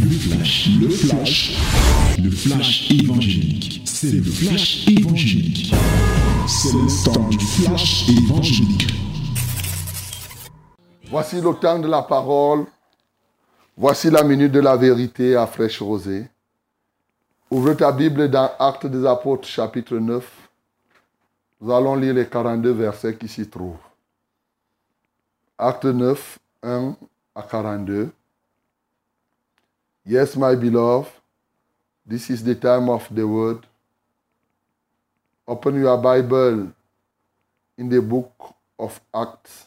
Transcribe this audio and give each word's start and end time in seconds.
Le 0.00 0.10
flash, 0.10 0.68
le 0.80 0.88
flash, 0.88 1.56
le 2.22 2.30
flash 2.30 2.90
évangélique. 2.90 3.82
C'est 3.84 4.12
le 4.12 4.22
flash 4.22 4.86
évangélique. 4.88 5.74
C'est 6.46 6.72
le 6.72 7.04
temps 7.04 7.28
du 7.28 7.38
flash 7.38 8.08
évangélique. 8.08 8.86
Voici 11.10 11.40
le 11.40 11.52
temps 11.54 11.78
de 11.78 11.88
la 11.88 12.02
parole. 12.02 12.66
Voici 13.76 14.10
la 14.10 14.22
minute 14.22 14.52
de 14.52 14.60
la 14.60 14.76
vérité 14.76 15.36
à 15.36 15.46
fraîche 15.46 15.80
rosée. 15.80 16.26
Ouvre 17.50 17.74
ta 17.74 17.92
Bible 17.92 18.30
dans 18.30 18.50
Actes 18.58 18.86
des 18.86 19.06
Apôtres 19.06 19.48
chapitre 19.48 19.96
9. 19.96 20.24
Nous 21.60 21.72
allons 21.72 21.94
lire 21.94 22.14
les 22.14 22.26
42 22.26 22.70
versets 22.72 23.16
qui 23.16 23.28
s'y 23.28 23.48
trouvent. 23.48 23.76
Acte 25.58 25.84
9, 25.84 26.38
1 26.62 26.96
à 27.34 27.42
42. 27.42 28.10
Yes, 30.08 30.36
my 30.36 30.54
beloved, 30.54 31.10
this 32.06 32.30
is 32.30 32.44
the 32.44 32.54
time 32.54 32.88
of 32.88 33.08
the 33.10 33.26
word. 33.26 33.66
Open 35.48 35.80
your 35.80 35.98
Bible 35.98 36.72
in 37.76 37.88
the 37.88 38.00
book 38.00 38.54
of 38.78 39.00
Acts, 39.12 39.66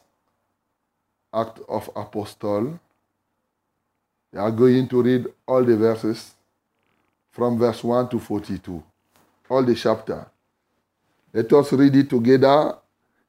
Act 1.34 1.60
of 1.68 1.90
Apostle. 1.94 2.80
We 4.32 4.40
are 4.40 4.50
going 4.52 4.88
to 4.88 5.02
read 5.02 5.28
all 5.46 5.62
the 5.62 5.76
verses 5.76 6.36
from 7.32 7.60
verse 7.60 7.84
1 7.84 8.08
to 8.08 8.20
42, 8.20 8.82
all 9.50 9.64
the 9.66 9.76
chapter. 9.76 10.26
Let 11.34 11.52
us 11.52 11.74
read 11.74 11.98
it 11.98 12.10
together 12.10 12.78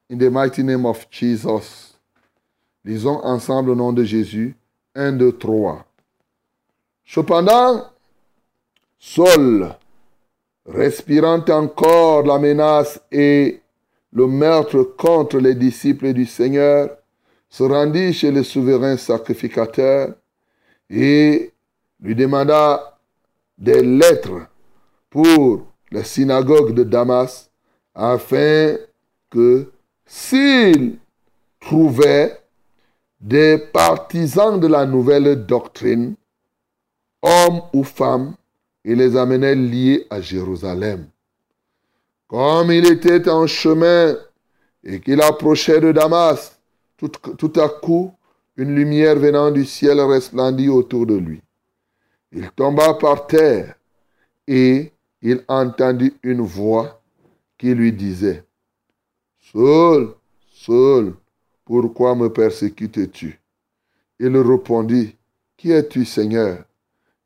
in 0.09 0.17
the 0.17 0.31
mighty 0.31 0.63
name 0.63 0.85
of 0.85 1.09
Jesus. 1.09 1.93
Lisons 2.85 3.19
ensemble 3.25 3.71
au 3.71 3.75
nom 3.75 3.91
de 3.91 4.05
Jésus. 4.05 4.55
1, 4.95 5.17
2, 5.17 5.33
3. 5.33 5.90
Cependant, 7.05 7.91
Saul, 8.99 9.75
respirant 10.65 11.43
encore 11.49 12.23
la 12.23 12.37
menace 12.37 13.01
et 13.11 13.61
le 14.13 14.27
meurtre 14.27 14.83
contre 14.83 15.39
les 15.39 15.55
disciples 15.55 16.13
du 16.13 16.25
Seigneur, 16.25 16.97
se 17.49 17.63
rendit 17.63 18.13
chez 18.13 18.31
le 18.31 18.43
souverain 18.43 18.95
sacrificateur 18.97 20.13
et 20.89 21.51
lui 21.99 22.15
demanda 22.15 22.97
des 23.57 23.83
lettres 23.83 24.47
pour 25.09 25.67
la 25.91 26.03
synagogue 26.03 26.73
de 26.73 26.83
Damas, 26.83 27.49
afin 27.93 28.77
que 29.29 29.71
s'il 30.05 30.97
trouvait 31.59 32.39
des 33.19 33.57
partisans 33.57 34.59
de 34.59 34.67
la 34.67 34.85
nouvelle 34.85 35.45
doctrine, 35.45 36.15
hommes 37.21 37.61
ou 37.73 37.83
femmes, 37.83 38.35
il 38.83 38.95
les 38.95 39.15
amenait 39.15 39.55
liés 39.55 40.07
à 40.09 40.21
Jérusalem. 40.21 41.07
Comme 42.27 42.71
il 42.71 42.85
était 42.87 43.29
en 43.29 43.45
chemin 43.45 44.15
et 44.83 44.99
qu'il 44.99 45.21
approchait 45.21 45.79
de 45.79 45.91
Damas, 45.91 46.57
tout, 46.97 47.09
tout, 47.09 47.59
à 47.59 47.67
coup, 47.69 48.13
une 48.57 48.75
lumière 48.75 49.15
venant 49.17 49.51
du 49.51 49.65
ciel 49.65 49.99
resplendit 49.99 50.69
autour 50.69 51.05
de 51.05 51.15
lui. 51.15 51.41
Il 52.31 52.49
tomba 52.51 52.93
par 52.93 53.27
terre 53.27 53.75
et 54.47 54.91
il 55.21 55.43
entendit 55.47 56.13
une 56.23 56.41
voix 56.41 57.01
qui 57.57 57.73
lui 57.75 57.91
disait, 57.91 58.43
Saul, 59.51 60.15
Saul, 60.53 61.15
pourquoi 61.65 62.15
me 62.15 62.29
persécutes-tu? 62.29 63.39
Il 64.19 64.37
répondit, 64.37 65.15
Qui 65.57 65.71
es-tu, 65.71 66.05
Seigneur? 66.05 66.63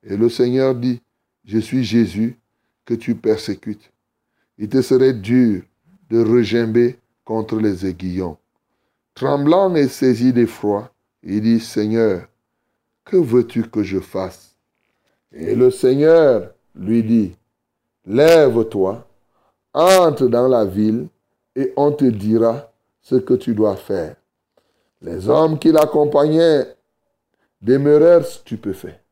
Et 0.06 0.16
le 0.16 0.30
Seigneur 0.30 0.76
dit, 0.76 1.02
je 1.44 1.58
suis 1.58 1.84
Jésus 1.84 2.38
que 2.86 2.94
tu 2.94 3.16
persécutes. 3.16 3.92
Il 4.58 4.70
te 4.70 4.82
serait 4.82 5.14
dur 5.14 5.64
de 6.10 6.24
regimber 6.24 6.98
contre 7.24 7.58
les 7.58 7.86
aiguillons. 7.86 8.38
Tremblant 9.16 9.74
et 9.76 9.88
saisi 9.88 10.32
d'effroi, 10.32 10.92
il 11.24 11.42
dit, 11.42 11.60
Seigneur, 11.60 12.28
que 13.04 13.18
veux-tu 13.18 13.64
que 13.64 13.84
je 13.84 14.00
fasse? 14.00 14.56
Et 15.32 15.56
le 15.56 15.72
Seigneur 15.72 16.54
lui 16.76 17.04
dit, 17.04 17.36
Lève-toi, 18.06 19.08
entre 19.74 20.28
dans 20.28 20.48
la 20.48 20.66
ville, 20.66 21.08
et 21.56 21.74
on 21.76 21.92
te 21.92 22.06
dira 22.06 22.72
ce 23.02 23.16
que 23.16 23.34
tu 23.34 23.56
dois 23.56 23.76
faire. 23.76 24.16
Les 25.02 25.28
hommes 25.28 25.58
qui 25.58 25.72
l'accompagnaient 25.72 26.68
demeurèrent 27.62 28.26
stupéfaits. 28.26 29.05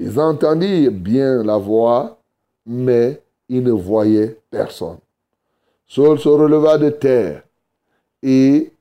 Ils 0.00 0.20
entendirent 0.20 0.92
bien 0.92 1.42
la 1.42 1.56
voix, 1.56 2.18
mais 2.64 3.20
ils 3.48 3.64
ne 3.64 3.72
voyaient 3.72 4.38
personne. 4.48 4.98
Saul 5.88 6.20
se 6.20 6.28
releva 6.28 6.78
de 6.78 6.90
terre, 6.90 7.42
et 8.22 8.72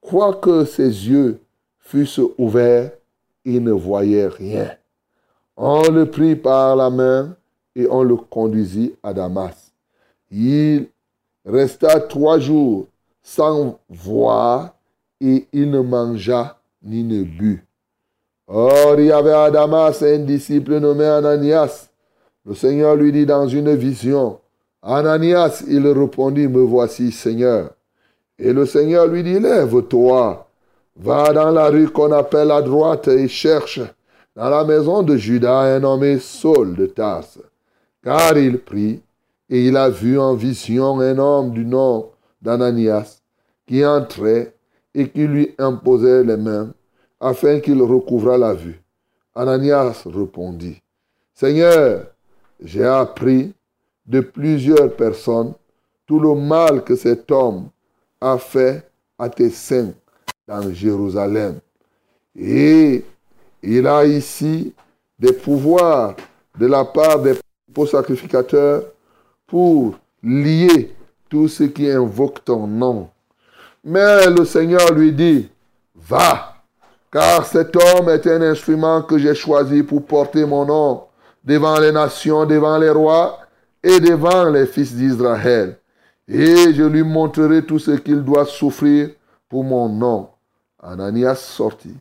quoique 0.00 0.64
ses 0.64 1.08
yeux 1.08 1.40
fussent 1.80 2.20
ouverts, 2.38 2.92
il 3.44 3.64
ne 3.64 3.72
voyait 3.72 4.28
rien. 4.28 4.70
On 5.56 5.90
le 5.90 6.08
prit 6.08 6.36
par 6.36 6.76
la 6.76 6.90
main 6.90 7.36
et 7.74 7.88
on 7.90 8.04
le 8.04 8.14
conduisit 8.14 8.94
à 9.02 9.12
Damas. 9.12 9.72
Il 10.30 10.86
resta 11.44 11.98
trois 12.00 12.38
jours 12.38 12.86
sans 13.20 13.80
voir 13.88 14.74
et 15.20 15.48
il 15.52 15.70
ne 15.70 15.80
mangea 15.80 16.56
ni 16.84 17.02
ne 17.02 17.24
but. 17.24 17.64
Or, 18.48 18.98
il 18.98 19.06
y 19.06 19.12
avait 19.12 19.32
à 19.32 19.50
Damas 19.50 20.02
un 20.02 20.18
disciple 20.18 20.78
nommé 20.78 21.04
Ananias. 21.04 21.88
Le 22.44 22.54
Seigneur 22.54 22.96
lui 22.96 23.12
dit 23.12 23.26
dans 23.26 23.46
une 23.46 23.74
vision, 23.74 24.40
Ananias, 24.82 25.62
il 25.68 25.86
répondit, 25.86 26.48
me 26.48 26.62
voici 26.62 27.12
Seigneur. 27.12 27.70
Et 28.38 28.52
le 28.52 28.66
Seigneur 28.66 29.06
lui 29.06 29.22
dit, 29.22 29.38
lève-toi, 29.38 30.46
va 30.96 31.32
dans 31.32 31.50
la 31.50 31.68
rue 31.68 31.88
qu'on 31.88 32.12
appelle 32.12 32.50
à 32.50 32.60
droite 32.60 33.08
et 33.08 33.28
cherche 33.28 33.80
dans 34.34 34.50
la 34.50 34.64
maison 34.64 35.02
de 35.02 35.16
Judas 35.16 35.60
un 35.60 35.78
nommé 35.78 36.18
Saul 36.18 36.74
de 36.74 36.86
Tarse. 36.86 37.38
Car 38.02 38.36
il 38.36 38.58
prit 38.58 39.00
et 39.48 39.66
il 39.66 39.76
a 39.76 39.88
vu 39.88 40.18
en 40.18 40.34
vision 40.34 40.98
un 41.00 41.18
homme 41.18 41.52
du 41.52 41.64
nom 41.64 42.10
d'Ananias 42.40 43.20
qui 43.66 43.86
entrait 43.86 44.54
et 44.94 45.08
qui 45.08 45.26
lui 45.26 45.54
imposait 45.58 46.24
les 46.24 46.36
mains 46.36 46.70
afin 47.22 47.60
qu'il 47.60 47.80
recouvrât 47.80 48.36
la 48.36 48.52
vue. 48.52 48.82
Ananias 49.34 50.02
répondit, 50.06 50.82
Seigneur, 51.32 52.06
j'ai 52.62 52.84
appris 52.84 53.54
de 54.04 54.20
plusieurs 54.20 54.94
personnes 54.94 55.54
tout 56.04 56.18
le 56.18 56.34
mal 56.34 56.82
que 56.82 56.96
cet 56.96 57.30
homme 57.30 57.68
a 58.20 58.36
fait 58.36 58.90
à 59.18 59.28
tes 59.28 59.50
saints 59.50 59.92
dans 60.48 60.72
Jérusalem. 60.72 61.60
Et 62.36 63.04
il 63.62 63.86
a 63.86 64.04
ici 64.04 64.74
des 65.18 65.32
pouvoirs 65.32 66.16
de 66.58 66.66
la 66.66 66.84
part 66.84 67.22
des 67.22 67.34
sacrificateurs 67.86 68.82
pour 69.46 69.94
lier 70.22 70.92
tous 71.28 71.48
ceux 71.48 71.68
qui 71.68 71.88
invoquent 71.88 72.44
ton 72.44 72.66
nom. 72.66 73.08
Mais 73.84 74.28
le 74.28 74.44
Seigneur 74.44 74.92
lui 74.92 75.12
dit, 75.12 75.48
va, 75.94 76.51
car 77.12 77.44
cet 77.44 77.76
homme 77.76 78.08
est 78.08 78.26
un 78.26 78.40
instrument 78.40 79.02
que 79.02 79.18
j'ai 79.18 79.34
choisi 79.34 79.82
pour 79.82 80.04
porter 80.04 80.46
mon 80.46 80.64
nom 80.64 81.04
devant 81.44 81.78
les 81.78 81.92
nations, 81.92 82.46
devant 82.46 82.78
les 82.78 82.88
rois 82.90 83.38
et 83.82 84.00
devant 84.00 84.48
les 84.48 84.66
fils 84.66 84.94
d'Israël. 84.94 85.76
Et 86.26 86.72
je 86.72 86.82
lui 86.82 87.02
montrerai 87.02 87.66
tout 87.66 87.78
ce 87.78 87.90
qu'il 87.90 88.22
doit 88.22 88.46
souffrir 88.46 89.10
pour 89.48 89.62
mon 89.62 89.88
nom. 89.88 90.30
Ananias 90.82 91.36
sortit. 91.36 91.96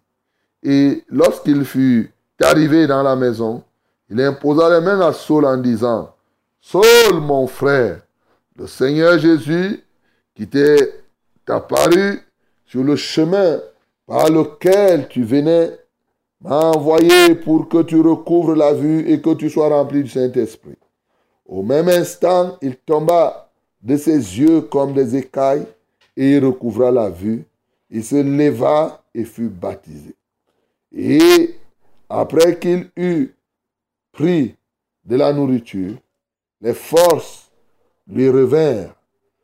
Et 0.63 1.03
lorsqu'il 1.09 1.65
fut 1.65 2.11
arrivé 2.41 2.87
dans 2.87 3.03
la 3.03 3.15
maison, 3.15 3.63
il 4.09 4.21
imposa 4.21 4.69
les 4.69 4.85
mains 4.85 5.01
à 5.01 5.11
Saul 5.11 5.45
en 5.45 5.57
disant, 5.57 6.13
Saul, 6.61 7.19
mon 7.19 7.47
frère, 7.47 7.99
le 8.55 8.67
Seigneur 8.67 9.17
Jésus, 9.19 9.83
qui 10.35 10.47
t'est 10.47 11.03
apparu 11.47 12.21
sur 12.65 12.83
le 12.83 12.95
chemin 12.95 13.59
par 14.11 14.29
lequel 14.29 15.07
tu 15.07 15.23
venais 15.23 15.71
m'a 16.41 16.71
envoyé 16.71 17.33
pour 17.33 17.69
que 17.69 17.81
tu 17.81 18.01
recouvres 18.01 18.55
la 18.55 18.73
vue 18.73 19.09
et 19.09 19.21
que 19.21 19.33
tu 19.35 19.49
sois 19.49 19.69
rempli 19.69 20.03
du 20.03 20.09
Saint-Esprit. 20.09 20.75
Au 21.45 21.63
même 21.63 21.87
instant, 21.87 22.57
il 22.61 22.75
tomba 22.75 23.49
de 23.81 23.95
ses 23.95 24.17
yeux 24.17 24.59
comme 24.63 24.91
des 24.91 25.15
écailles 25.15 25.65
et 26.17 26.31
il 26.31 26.45
recouvra 26.45 26.91
la 26.91 27.09
vue. 27.09 27.45
Il 27.89 28.03
se 28.03 28.17
leva 28.17 29.01
et 29.15 29.23
fut 29.23 29.47
baptisé. 29.47 30.13
Et 30.93 31.55
après 32.09 32.59
qu'il 32.59 32.89
eut 32.97 33.33
pris 34.11 34.57
de 35.05 35.15
la 35.15 35.31
nourriture, 35.31 35.95
les 36.59 36.73
forces 36.73 37.49
lui 38.09 38.27
revinrent. 38.29 38.93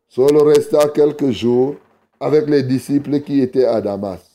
Saul 0.10 0.36
resta 0.46 0.90
quelques 0.90 1.32
jours 1.32 1.76
avec 2.20 2.50
les 2.50 2.64
disciples 2.64 3.22
qui 3.22 3.40
étaient 3.40 3.64
à 3.64 3.80
Damas. 3.80 4.27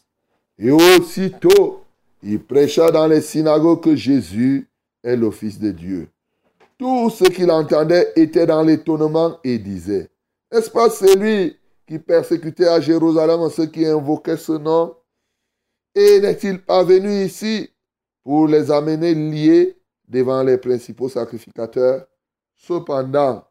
Et 0.63 0.71
aussitôt, 0.71 1.81
Il 2.23 2.41
prêcha 2.41 2.93
dans 2.93 3.09
les 3.09 3.21
synagogues 3.21 3.83
que 3.83 3.97
Jésus 3.97 4.71
est 5.03 5.17
le 5.17 5.33
Fils 5.33 5.59
de 5.59 5.73
Dieu. 5.73 6.09
Tous 6.79 7.11
ceux 7.11 7.31
qui 7.31 7.45
l'entendaient 7.45 8.13
étaient 8.15 8.47
dans 8.47 8.63
l'étonnement 8.63 9.41
et 9.43 9.59
disaient, 9.59 10.09
Est-ce 10.53 10.71
pas 10.71 10.89
celui 10.89 11.57
qui 11.85 11.99
persécutait 11.99 12.69
à 12.69 12.81
Jérusalem 12.81 13.51
ceux 13.51 13.67
qui 13.67 13.85
invoquaient 13.85 14.37
ce 14.37 14.53
nom? 14.53 14.95
Et 15.97 16.21
n'est-il 16.21 16.63
pas 16.63 16.85
venu 16.85 17.25
ici 17.25 17.69
pour 18.23 18.47
les 18.47 18.71
amener 18.71 19.17
liés 19.17 19.77
devant 20.07 20.45
les 20.45 20.59
principaux 20.59 21.09
sacrificateurs 21.09 22.07
Cependant, 22.55 23.45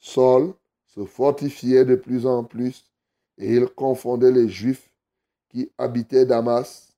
Saul 0.00 0.54
se 0.86 1.04
fortifiait 1.04 1.84
de 1.84 1.96
plus 1.96 2.24
en 2.24 2.44
plus 2.44 2.82
et 3.36 3.56
il 3.56 3.66
confondait 3.66 4.32
les 4.32 4.48
Juifs 4.48 4.88
qui 5.54 5.70
habitaient 5.78 6.26
Damas, 6.26 6.92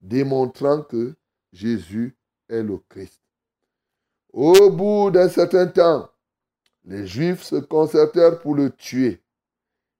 démontrant 0.00 0.80
que 0.80 1.14
Jésus 1.52 2.16
est 2.48 2.62
le 2.62 2.78
Christ. 2.88 3.20
Au 4.32 4.70
bout 4.70 5.10
d'un 5.10 5.28
certain 5.28 5.66
temps, 5.66 6.10
les 6.86 7.06
Juifs 7.06 7.42
se 7.42 7.56
concertèrent 7.56 8.40
pour 8.40 8.54
le 8.54 8.70
tuer. 8.70 9.20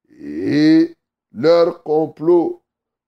Et 0.08 0.96
leur 1.32 1.82
complot 1.82 2.62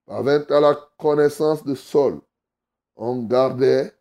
parvint 0.05 0.45
à 0.49 0.59
la 0.59 0.75
connaissance 0.99 1.63
de 1.63 1.73
Saul. 1.73 2.21
On 2.95 3.23
gardait 3.23 3.91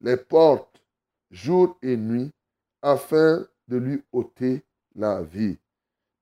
les 0.00 0.16
portes 0.16 0.82
jour 1.30 1.76
et 1.82 1.98
nuit 1.98 2.32
afin 2.80 3.46
de 3.68 3.76
lui 3.76 4.02
ôter 4.12 4.64
la 4.94 5.22
vie. 5.22 5.58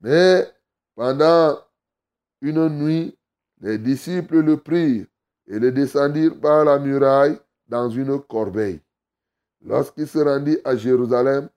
Mais 0.00 0.52
pendant 0.96 1.58
une 2.40 2.68
nuit, 2.68 3.16
les 3.60 3.78
disciples 3.78 4.40
le 4.40 4.56
prirent 4.56 5.06
et 5.46 5.58
le 5.58 5.72
descendirent 5.72 6.38
par 6.40 6.64
la 6.64 6.78
muraille 6.78 7.38
dans 7.68 7.88
une 7.90 8.20
corbeille. 8.20 8.80
Lorsqu'il 9.62 10.08
se 10.08 10.18
rendit 10.18 10.58
à 10.64 10.76
Jérusalem, 10.76 11.48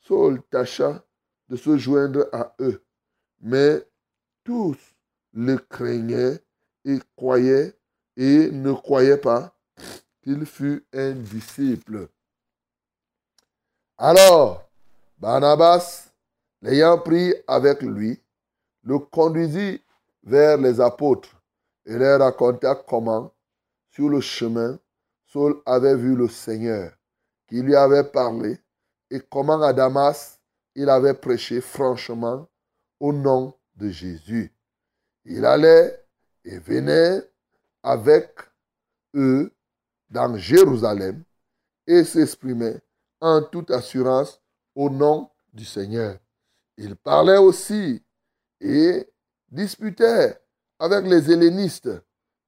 Saul 0.00 0.42
tâcha 0.50 1.04
de 1.48 1.56
se 1.56 1.76
joindre 1.76 2.26
à 2.32 2.54
eux, 2.60 2.82
mais 3.40 3.86
tous 4.44 4.78
le 5.32 5.56
craignaient 5.56 6.38
et 6.84 6.98
croyaient 7.16 7.74
et 8.16 8.50
ne 8.50 8.72
croyaient 8.72 9.18
pas 9.18 9.54
qu'il 10.22 10.46
fût 10.46 10.84
un 10.92 11.12
disciple. 11.12 12.08
Alors, 13.98 14.68
Barnabas, 15.18 16.10
l'ayant 16.62 16.98
pris 16.98 17.34
avec 17.46 17.82
lui, 17.82 18.20
le 18.82 18.98
conduisit 18.98 19.80
vers 20.24 20.56
les 20.58 20.80
apôtres 20.80 21.40
et 21.86 21.96
leur 21.96 22.20
raconta 22.20 22.74
comment, 22.74 23.32
sur 23.90 24.08
le 24.08 24.20
chemin, 24.20 24.78
Saul 25.26 25.60
avait 25.66 25.96
vu 25.96 26.16
le 26.16 26.28
Seigneur 26.28 26.92
qui 27.46 27.62
lui 27.62 27.76
avait 27.76 28.04
parlé 28.04 28.58
et 29.10 29.20
comment 29.20 29.60
à 29.62 29.72
Damas 29.72 30.40
il 30.74 30.88
avait 30.88 31.14
prêché 31.14 31.60
franchement 31.60 32.48
au 32.98 33.12
nom 33.12 33.54
de 33.76 33.90
Jésus. 33.90 34.52
Il 35.24 35.44
allait 35.44 36.04
et 36.44 36.58
venait 36.58 37.22
avec 37.82 38.30
eux 39.14 39.52
dans 40.10 40.36
Jérusalem 40.36 41.22
et 41.86 42.04
s'exprimait 42.04 42.80
en 43.20 43.42
toute 43.42 43.70
assurance 43.70 44.40
au 44.74 44.90
nom 44.90 45.30
du 45.52 45.64
Seigneur. 45.64 46.18
Il 46.76 46.96
parlait 46.96 47.38
aussi 47.38 48.02
et 48.60 49.06
disputait 49.54 50.38
avec 50.78 51.06
les 51.06 51.30
hellénistes, 51.30 51.90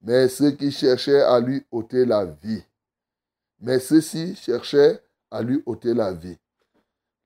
mais 0.03 0.29
ceux 0.29 0.51
qui 0.51 0.71
cherchaient 0.71 1.23
à 1.23 1.41
lui 1.41 1.65
ôter 1.71 2.05
la 2.05 2.25
vie 2.25 2.63
mais 3.61 3.79
ceux-ci 3.79 4.35
cherchaient 4.37 5.01
à 5.31 5.43
lui 5.43 5.63
ôter 5.67 5.95
la 5.95 6.13
vie. 6.13 6.39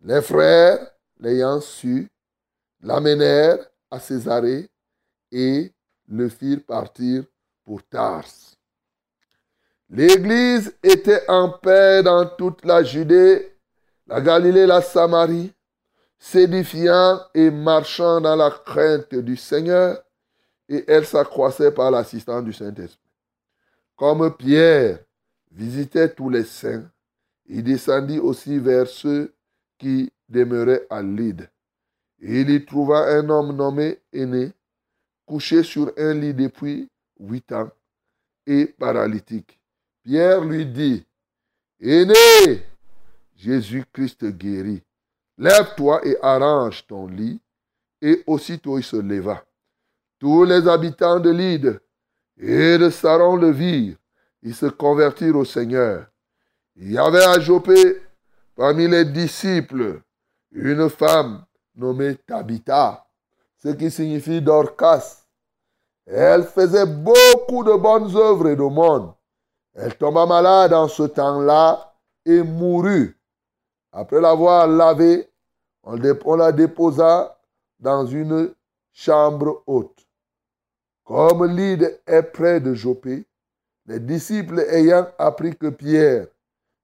Les 0.02 0.22
frères, 0.22 0.90
l'ayant 1.18 1.60
su, 1.60 2.08
l'amenèrent 2.80 3.58
à 3.90 4.00
Césarée 4.00 4.68
et 5.30 5.72
le 6.08 6.28
firent 6.28 6.64
partir 6.66 7.24
pour 7.64 7.82
Tars. 7.82 8.24
L'Église 9.90 10.74
était 10.82 11.28
en 11.28 11.50
paix 11.50 12.02
dans 12.02 12.24
toute 12.26 12.64
la 12.64 12.82
Judée, 12.82 13.52
la 14.06 14.20
Galilée, 14.20 14.66
la 14.66 14.80
Samarie, 14.80 15.52
s'édifiant 16.20 17.18
et 17.34 17.50
marchant 17.50 18.20
dans 18.20 18.36
la 18.36 18.50
crainte 18.50 19.14
du 19.14 19.36
Seigneur, 19.36 20.00
et 20.68 20.84
elle 20.86 21.06
s'accroissait 21.06 21.72
par 21.72 21.90
l'assistance 21.90 22.44
du 22.44 22.52
Saint-Esprit. 22.52 23.10
Comme 23.96 24.36
Pierre 24.36 25.00
visitait 25.50 26.14
tous 26.14 26.28
les 26.28 26.44
saints. 26.44 26.88
Il 27.46 27.64
descendit 27.64 28.20
aussi 28.20 28.58
vers 28.58 28.86
ceux 28.86 29.34
qui 29.78 30.12
demeuraient 30.28 30.86
à 30.90 31.02
Lydde. 31.02 31.48
il 32.20 32.50
y 32.50 32.64
trouva 32.64 33.08
un 33.08 33.28
homme 33.28 33.56
nommé 33.56 33.98
Aîné, 34.12 34.52
couché 35.26 35.62
sur 35.64 35.92
un 35.96 36.14
lit 36.14 36.34
depuis 36.34 36.88
huit 37.18 37.50
ans 37.50 37.70
et 38.46 38.66
paralytique. 38.66 39.58
Pierre 40.02 40.44
lui 40.44 40.66
dit, 40.66 41.04
Aîné, 41.80 42.62
Jésus-Christ 43.36 44.26
guérit. 44.26 44.82
Lève-toi 45.40 46.06
et 46.06 46.16
arrange 46.22 46.86
ton 46.86 47.08
lit. 47.08 47.40
Et 48.00 48.22
aussitôt 48.26 48.78
il 48.78 48.84
se 48.84 48.96
leva. 48.96 49.42
Tous 50.20 50.44
les 50.44 50.68
habitants 50.68 51.18
de 51.18 51.30
Lydde 51.30 51.80
et 52.38 52.78
de 52.78 52.90
Saron 52.90 53.36
le 53.36 53.50
virent 53.50 53.96
ils 54.42 54.54
se 54.54 54.66
convertirent 54.66 55.36
au 55.36 55.44
Seigneur. 55.44 56.06
Il 56.76 56.92
y 56.92 56.98
avait 56.98 57.24
à 57.24 57.38
Jopé, 57.40 58.02
parmi 58.56 58.88
les 58.88 59.04
disciples, 59.04 60.00
une 60.52 60.88
femme 60.88 61.44
nommée 61.74 62.16
Tabitha, 62.16 63.06
ce 63.62 63.68
qui 63.68 63.90
signifie 63.90 64.40
Dorcas. 64.40 65.26
Elle 66.06 66.44
faisait 66.44 66.86
beaucoup 66.86 67.62
de 67.64 67.76
bonnes 67.76 68.16
œuvres 68.16 68.48
et 68.48 68.56
de 68.56 68.62
monde. 68.62 69.12
Elle 69.74 69.96
tomba 69.96 70.26
malade 70.26 70.72
en 70.72 70.88
ce 70.88 71.04
temps-là 71.04 71.94
et 72.24 72.42
mourut. 72.42 73.16
Après 73.92 74.20
l'avoir 74.20 74.66
lavée, 74.66 75.29
on 75.82 76.36
la 76.36 76.52
déposa 76.52 77.38
dans 77.78 78.06
une 78.06 78.54
chambre 78.92 79.62
haute. 79.66 80.06
Comme 81.04 81.46
l'île 81.46 81.98
est 82.06 82.22
près 82.22 82.60
de 82.60 82.74
Jopé, 82.74 83.26
les 83.86 83.98
disciples 83.98 84.60
ayant 84.70 85.08
appris 85.18 85.56
que 85.56 85.68
Pierre 85.68 86.28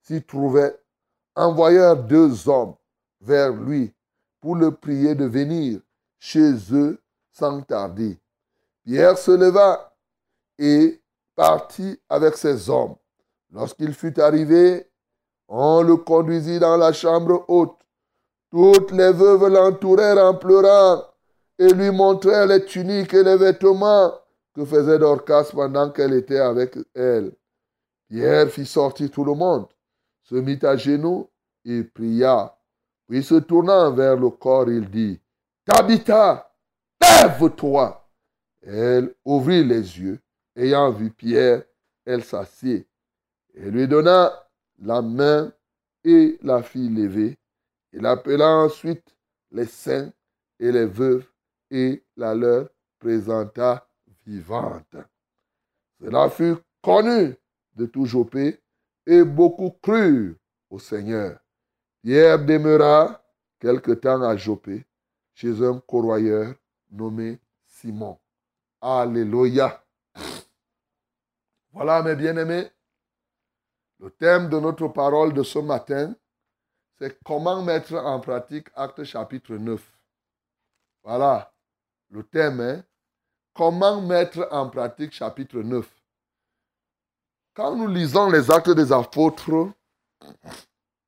s'y 0.03 0.23
trouvait, 0.23 0.77
envoyèrent 1.35 1.97
deux 1.97 2.49
hommes 2.49 2.75
vers 3.21 3.53
lui 3.53 3.93
pour 4.41 4.57
le 4.57 4.71
prier 4.71 5.15
de 5.15 5.27
venir 5.27 5.81
chez 6.19 6.55
eux 6.73 6.99
sans 7.33 7.61
tarder. 7.63 8.19
Pierre 8.85 9.19
se 9.19 9.31
leva 9.31 9.95
et 10.59 11.01
partit 11.35 12.01
avec 12.09 12.37
ses 12.37 12.71
hommes. 12.71 12.97
Lorsqu'il 13.53 13.93
fut 13.95 14.19
arrivé, 14.19 14.89
on 15.49 15.83
le 15.83 15.97
conduisit 15.97 16.59
dans 16.59 16.77
la 16.77 16.93
chambre 16.93 17.45
haute. 17.49 17.79
Toutes 18.51 18.93
les 18.93 19.13
veuves 19.13 19.49
l'entourèrent 19.49 20.19
en 20.19 20.35
pleurant 20.35 21.05
et 21.59 21.73
lui 21.73 21.91
montrèrent 21.91 22.47
les 22.47 22.65
tuniques 22.65 23.15
et 23.15 23.23
les 23.23 23.37
vêtements 23.37 24.13
que 24.55 24.65
faisait 24.65 24.99
Dorcas 24.99 25.51
pendant 25.53 25.91
qu'elle 25.91 26.15
était 26.15 26.39
avec 26.39 26.77
elle. 26.95 27.33
Pierre 28.09 28.49
fit 28.49 28.67
sortir 28.67 29.11
tout 29.11 29.25
le 29.25 29.35
monde, 29.35 29.67
se 30.23 30.37
mit 30.37 30.59
à 30.63 30.77
genoux 30.77 31.29
et 31.65 31.83
pria. 31.83 32.57
Puis 33.09 33.23
se 33.23 33.37
tournant 33.37 33.93
vers 33.93 34.17
le 34.17 34.31
corps, 34.31 34.69
il 34.69 34.89
dit, 34.89 35.21
Tabitha, 35.65 36.51
lève-toi. 37.01 38.09
Elle 38.63 39.15
ouvrit 39.25 39.65
les 39.65 39.99
yeux. 39.99 40.21
Ayant 40.57 40.91
vu 40.91 41.11
Pierre, 41.11 41.63
elle 42.05 42.25
s'assit 42.25 42.87
et 43.55 43.71
lui 43.71 43.89
donna 43.89 44.33
la 44.81 45.03
main 45.03 45.53
et 46.05 46.39
la 46.43 46.63
fit 46.63 46.89
lever. 46.89 47.37
Il 47.93 48.05
appela 48.07 48.49
ensuite 48.49 49.17
les 49.51 49.67
saints 49.67 50.13
et 50.59 50.73
les 50.73 50.87
veuves 50.87 51.27
et 51.71 52.05
la 52.17 52.35
leur 52.35 52.69
présenta 52.99 53.89
vivante. 54.25 54.97
Cela 56.01 56.29
fut 56.31 56.57
connu 56.83 57.35
de 57.75 57.87
tout 57.87 58.07
Jopé 58.07 58.61
et 59.07 59.25
beaucoup 59.25 59.71
crurent 59.83 60.35
au 60.71 60.79
Seigneur. 60.79 61.39
Pierre 62.03 62.45
demeura 62.45 63.23
quelque 63.59 63.93
temps 63.93 64.23
à 64.23 64.37
Jopé 64.37 64.85
chez 65.35 65.63
un 65.63 65.81
corroyeur 65.81 66.55
nommé 66.91 67.39
Simon. 67.65 68.19
Alléluia. 68.81 69.83
Voilà 71.73 72.03
mes 72.03 72.15
bien-aimés, 72.15 72.71
le 74.01 74.11
thème 74.11 74.49
de 74.49 74.59
notre 74.59 74.89
parole 74.89 75.35
de 75.35 75.43
ce 75.43 75.59
matin, 75.59 76.15
c'est 76.99 77.19
comment 77.25 77.63
mettre 77.63 77.95
en 77.95 78.21
pratique 78.21 78.69
Acte 78.75 79.05
chapitre 79.05 79.55
9. 79.55 79.83
Voilà 81.03 81.53
le 82.11 82.23
thème, 82.23 82.61
hein? 82.61 82.85
Comment 83.55 84.01
mettre 84.01 84.49
en 84.51 84.69
pratique 84.69 85.13
chapitre 85.13 85.59
9 85.59 85.97
quand 87.57 87.75
nous 87.75 87.89
lisons 87.89 88.29
les 88.29 88.51
actes 88.51 88.69
des 88.69 88.93
apôtres, 88.93 89.73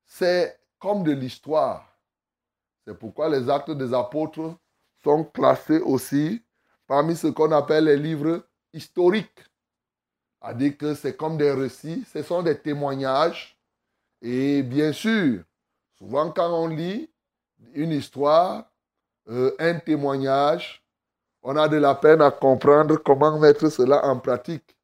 c'est 0.07 0.59
comme 0.79 1.03
de 1.03 1.11
l'histoire. 1.11 1.87
C'est 2.83 2.97
pourquoi 2.97 3.29
les 3.29 3.47
actes 3.51 3.69
des 3.69 3.93
apôtres 3.93 4.57
sont 5.03 5.25
classés 5.25 5.79
aussi 5.79 6.43
parmi 6.87 7.15
ce 7.15 7.27
qu'on 7.27 7.51
appelle 7.51 7.83
les 7.83 7.97
livres 7.97 8.47
historiques. 8.73 9.45
À 10.41 10.55
dire 10.55 10.75
que 10.75 10.95
c'est 10.95 11.15
comme 11.15 11.37
des 11.37 11.51
récits, 11.51 12.03
ce 12.11 12.23
sont 12.23 12.41
des 12.41 12.57
témoignages. 12.57 13.55
Et 14.19 14.63
bien 14.63 14.91
sûr, 14.91 15.43
souvent 15.99 16.31
quand 16.31 16.51
on 16.51 16.67
lit 16.67 17.09
une 17.73 17.91
histoire, 17.91 18.65
euh, 19.27 19.55
un 19.59 19.79
témoignage, 19.79 20.83
on 21.43 21.55
a 21.55 21.67
de 21.67 21.77
la 21.77 21.95
peine 21.95 22.21
à 22.21 22.31
comprendre 22.31 22.97
comment 22.97 23.37
mettre 23.39 23.69
cela 23.69 24.05
en 24.05 24.19
pratique. 24.19 24.75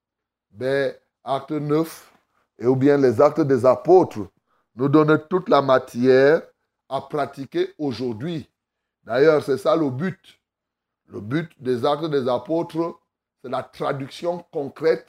Ben, 0.51 0.93
acte 1.23 1.51
9, 1.51 2.13
et 2.59 2.67
ou 2.67 2.75
bien 2.75 2.97
les 2.97 3.19
actes 3.19 3.41
des 3.41 3.65
apôtres, 3.65 4.27
nous 4.75 4.89
donnent 4.89 5.21
toute 5.29 5.49
la 5.49 5.61
matière 5.61 6.41
à 6.89 7.01
pratiquer 7.01 7.73
aujourd'hui. 7.77 8.49
D'ailleurs, 9.03 9.43
c'est 9.43 9.57
ça 9.57 9.75
le 9.75 9.89
but. 9.89 10.39
Le 11.07 11.21
but 11.21 11.51
des 11.61 11.85
actes 11.85 12.05
des 12.05 12.27
apôtres, 12.27 12.99
c'est 13.41 13.49
la 13.49 13.63
traduction 13.63 14.45
concrète 14.51 15.07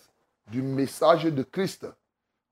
du 0.50 0.62
message 0.62 1.24
de 1.24 1.42
Christ. 1.42 1.86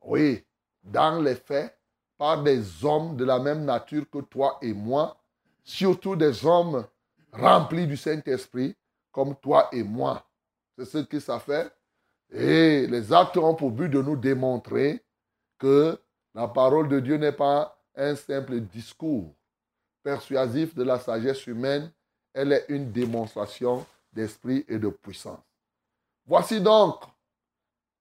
Oui, 0.00 0.44
dans 0.82 1.20
les 1.20 1.34
faits, 1.34 1.76
par 2.24 2.42
des 2.42 2.82
hommes 2.82 3.16
de 3.16 3.24
la 3.26 3.38
même 3.38 3.66
nature 3.66 4.08
que 4.10 4.20
toi 4.20 4.56
et 4.62 4.72
moi, 4.72 5.14
surtout 5.62 6.16
des 6.16 6.46
hommes 6.46 6.86
remplis 7.30 7.86
du 7.86 7.98
Saint-Esprit, 7.98 8.74
comme 9.12 9.36
toi 9.36 9.68
et 9.72 9.82
moi. 9.82 10.26
C'est 10.78 10.86
ce 10.86 10.98
que 11.00 11.20
ça 11.20 11.38
fait. 11.38 11.70
Et 12.30 12.86
les 12.86 13.12
actes 13.12 13.36
ont 13.36 13.54
pour 13.54 13.70
but 13.72 13.90
de 13.90 14.00
nous 14.00 14.16
démontrer 14.16 15.04
que 15.58 16.00
la 16.34 16.48
parole 16.48 16.88
de 16.88 16.98
Dieu 16.98 17.18
n'est 17.18 17.30
pas 17.30 17.78
un 17.94 18.16
simple 18.16 18.58
discours 18.58 19.30
persuasif 20.02 20.74
de 20.74 20.82
la 20.82 20.98
sagesse 20.98 21.46
humaine, 21.46 21.92
elle 22.32 22.52
est 22.52 22.64
une 22.70 22.90
démonstration 22.90 23.84
d'esprit 24.14 24.64
et 24.66 24.78
de 24.78 24.88
puissance. 24.88 25.44
Voici 26.24 26.58
donc, 26.58 27.02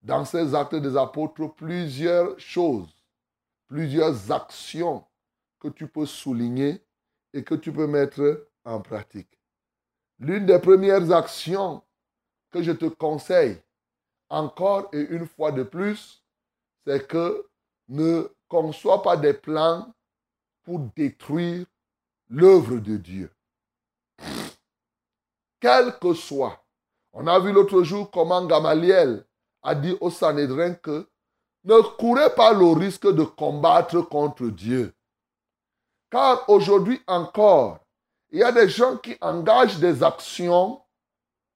dans 0.01 0.23
ces 0.23 0.55
actes 0.55 0.75
des 0.75 0.95
apôtres, 0.95 1.53
plusieurs 1.53 2.39
choses, 2.39 2.92
plusieurs 3.73 4.31
actions 4.31 5.03
que 5.59 5.67
tu 5.67 5.87
peux 5.87 6.05
souligner 6.05 6.79
et 7.33 7.43
que 7.43 7.55
tu 7.55 7.73
peux 7.73 7.87
mettre 7.87 8.47
en 8.65 8.79
pratique. 8.79 9.39
L'une 10.19 10.45
des 10.45 10.59
premières 10.59 11.11
actions 11.11 11.81
que 12.51 12.61
je 12.61 12.71
te 12.71 12.85
conseille, 12.85 13.59
encore 14.29 14.89
et 14.93 14.99
une 14.99 15.25
fois 15.25 15.51
de 15.51 15.63
plus, 15.63 16.23
c'est 16.85 17.07
que 17.07 17.49
ne 17.87 18.27
conçois 18.47 19.01
pas 19.01 19.17
des 19.17 19.33
plans 19.33 19.91
pour 20.61 20.77
détruire 20.95 21.65
l'œuvre 22.29 22.77
de 22.77 22.97
Dieu. 22.97 23.31
Quel 25.59 25.97
que 25.97 26.13
soit. 26.13 26.63
On 27.11 27.25
a 27.25 27.39
vu 27.39 27.51
l'autre 27.51 27.81
jour 27.81 28.11
comment 28.11 28.45
Gamaliel 28.45 29.25
a 29.63 29.73
dit 29.73 29.97
au 29.99 30.11
Sanhédrin 30.11 30.75
que 30.75 31.09
ne 31.63 31.81
courez 31.97 32.29
pas 32.35 32.53
le 32.53 32.65
risque 32.67 33.07
de 33.07 33.23
combattre 33.23 34.01
contre 34.01 34.47
Dieu. 34.47 34.93
Car 36.09 36.47
aujourd'hui 36.49 37.01
encore, 37.07 37.79
il 38.31 38.39
y 38.39 38.43
a 38.43 38.51
des 38.51 38.67
gens 38.69 38.97
qui 38.97 39.15
engagent 39.21 39.79
des 39.79 40.03
actions 40.03 40.81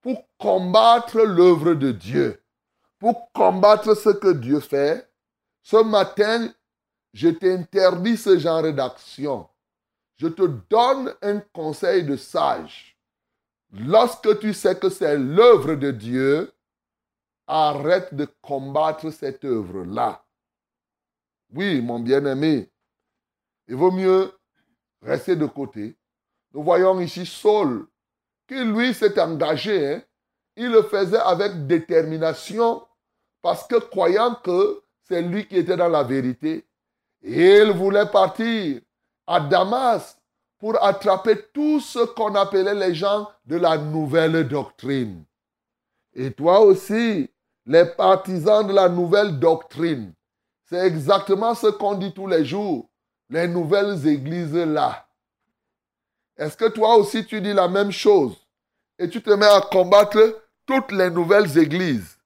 pour 0.02 0.24
combattre 0.38 1.18
l'œuvre 1.18 1.74
de 1.74 1.92
Dieu, 1.92 2.42
pour 3.00 3.32
combattre 3.34 3.96
ce 3.96 4.10
que 4.10 4.32
Dieu 4.32 4.60
fait. 4.60 5.10
Ce 5.62 5.78
matin, 5.78 6.50
je 7.14 7.30
t'interdis 7.30 8.18
ce 8.18 8.38
genre 8.38 8.72
d'action. 8.72 9.48
Je 10.18 10.28
te 10.28 10.44
donne 10.70 11.14
un 11.22 11.40
conseil 11.54 12.04
de 12.04 12.16
sage. 12.16 12.98
Lorsque 13.72 14.40
tu 14.40 14.54
sais 14.54 14.78
que 14.78 14.90
c'est 14.90 15.18
l'œuvre 15.18 15.76
de 15.76 15.92
Dieu, 15.92 16.54
arrête 17.48 18.14
de 18.14 18.28
combattre 18.42 19.10
cette 19.10 19.46
œuvre-là. 19.46 20.24
Oui, 21.54 21.82
mon 21.82 22.00
bien-aimé, 22.00 22.70
il 23.68 23.76
vaut 23.76 23.92
mieux 23.92 24.32
rester 25.02 25.36
de 25.36 25.46
côté. 25.46 25.96
Nous 26.54 26.64
voyons 26.64 27.00
ici 27.00 27.26
Saul, 27.26 27.88
qui 28.48 28.64
lui 28.64 28.94
s'est 28.94 29.20
engagé. 29.20 29.96
Hein. 29.96 30.02
Il 30.56 30.72
le 30.72 30.84
faisait 30.84 31.20
avec 31.20 31.68
détermination 31.68 32.86
parce 33.42 33.68
que 33.68 33.76
croyant 33.76 34.36
que 34.36 34.82
c'est 35.04 35.22
lui 35.22 35.48
qui 35.48 35.58
était 35.58 35.78
dans 35.78 35.88
la 35.88 36.04
vérité, 36.04 36.66
il 37.22 37.72
voulait 37.72 38.08
partir 38.08 38.82
à 39.26 39.40
Damas 39.40 40.20
pour 40.58 40.84
attraper 40.84 41.38
tout 41.54 41.80
ce 41.80 42.00
qu'on 42.00 42.36
appelait 42.36 42.74
les 42.74 42.96
gens 42.96 43.30
de 43.46 43.58
la 43.58 43.78
nouvelle 43.78 44.48
doctrine. 44.48 45.24
Et 46.14 46.32
toi 46.32 46.62
aussi, 46.62 47.30
les 47.68 47.84
partisans 47.86 48.66
de 48.66 48.72
la 48.72 48.88
nouvelle 48.88 49.38
doctrine, 49.40 50.14
c'est 50.70 50.88
exactement 50.88 51.54
ce 51.54 51.68
qu'on 51.68 51.96
dit 51.96 52.14
tous 52.14 52.28
les 52.28 52.46
jours. 52.46 52.90
Les 53.30 53.48
nouvelles 53.48 54.08
églises 54.08 54.56
là. 54.56 55.06
Est-ce 56.38 56.56
que 56.56 56.70
toi 56.70 56.96
aussi 56.96 57.26
tu 57.26 57.42
dis 57.42 57.54
la 57.54 57.68
même 57.68 57.92
chose? 57.92 58.36
Et 58.98 59.10
tu 59.10 59.22
te 59.22 59.32
mets 59.32 59.46
à 59.46 59.60
combattre 59.60 60.42
toutes 60.66 60.92
les 60.94 61.10
nouvelles 61.10 61.58
églises 61.58 62.18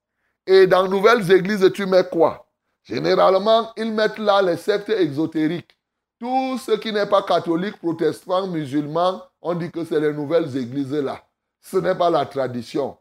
Et 0.46 0.68
dans 0.68 0.88
nouvelles 0.88 1.30
églises, 1.32 1.70
tu 1.74 1.86
mets 1.86 2.04
quoi? 2.04 2.48
Généralement, 2.84 3.72
ils 3.78 3.92
mettent 3.92 4.20
là 4.20 4.42
les 4.42 4.58
sectes 4.58 4.90
exotériques. 4.90 5.78
Tout 6.20 6.60
ce 6.60 6.74
qui 6.74 6.94
n'est 6.94 7.08
pas 7.08 7.24
catholique, 7.24 7.78
protestant, 7.78 8.48
musulman, 8.48 9.24
on 9.42 9.56
dit 9.56 9.72
que 9.72 9.84
c'est 9.86 10.00
les 10.00 10.14
nouvelles 10.14 10.56
églises 10.56 10.94
là. 10.94 11.24
Ce 11.62 11.78
n'est 11.78 11.96
pas 11.96 12.10
la 12.10 12.26
tradition. 12.26 12.98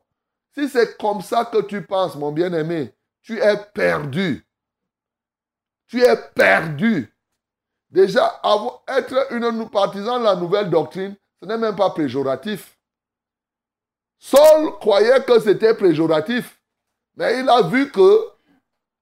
Si 0.54 0.68
c'est 0.68 0.96
comme 0.98 1.20
ça 1.20 1.44
que 1.44 1.62
tu 1.62 1.82
penses, 1.82 2.16
mon 2.16 2.32
bien-aimé, 2.32 2.94
tu 3.22 3.38
es 3.38 3.56
perdu. 3.72 4.46
Tu 5.86 6.02
es 6.02 6.16
perdu. 6.34 7.14
Déjà, 7.90 8.40
être 8.88 9.32
une 9.32 9.68
partisan 9.68 10.20
de 10.20 10.24
la 10.24 10.36
nouvelle 10.36 10.70
doctrine, 10.70 11.16
ce 11.40 11.46
n'est 11.46 11.58
même 11.58 11.76
pas 11.76 11.90
péjoratif. 11.90 12.78
Saul 14.18 14.78
croyait 14.78 15.24
que 15.24 15.40
c'était 15.40 15.74
péjoratif. 15.74 16.60
Mais 17.16 17.40
il 17.40 17.48
a 17.48 17.62
vu 17.62 17.90
que 17.90 18.28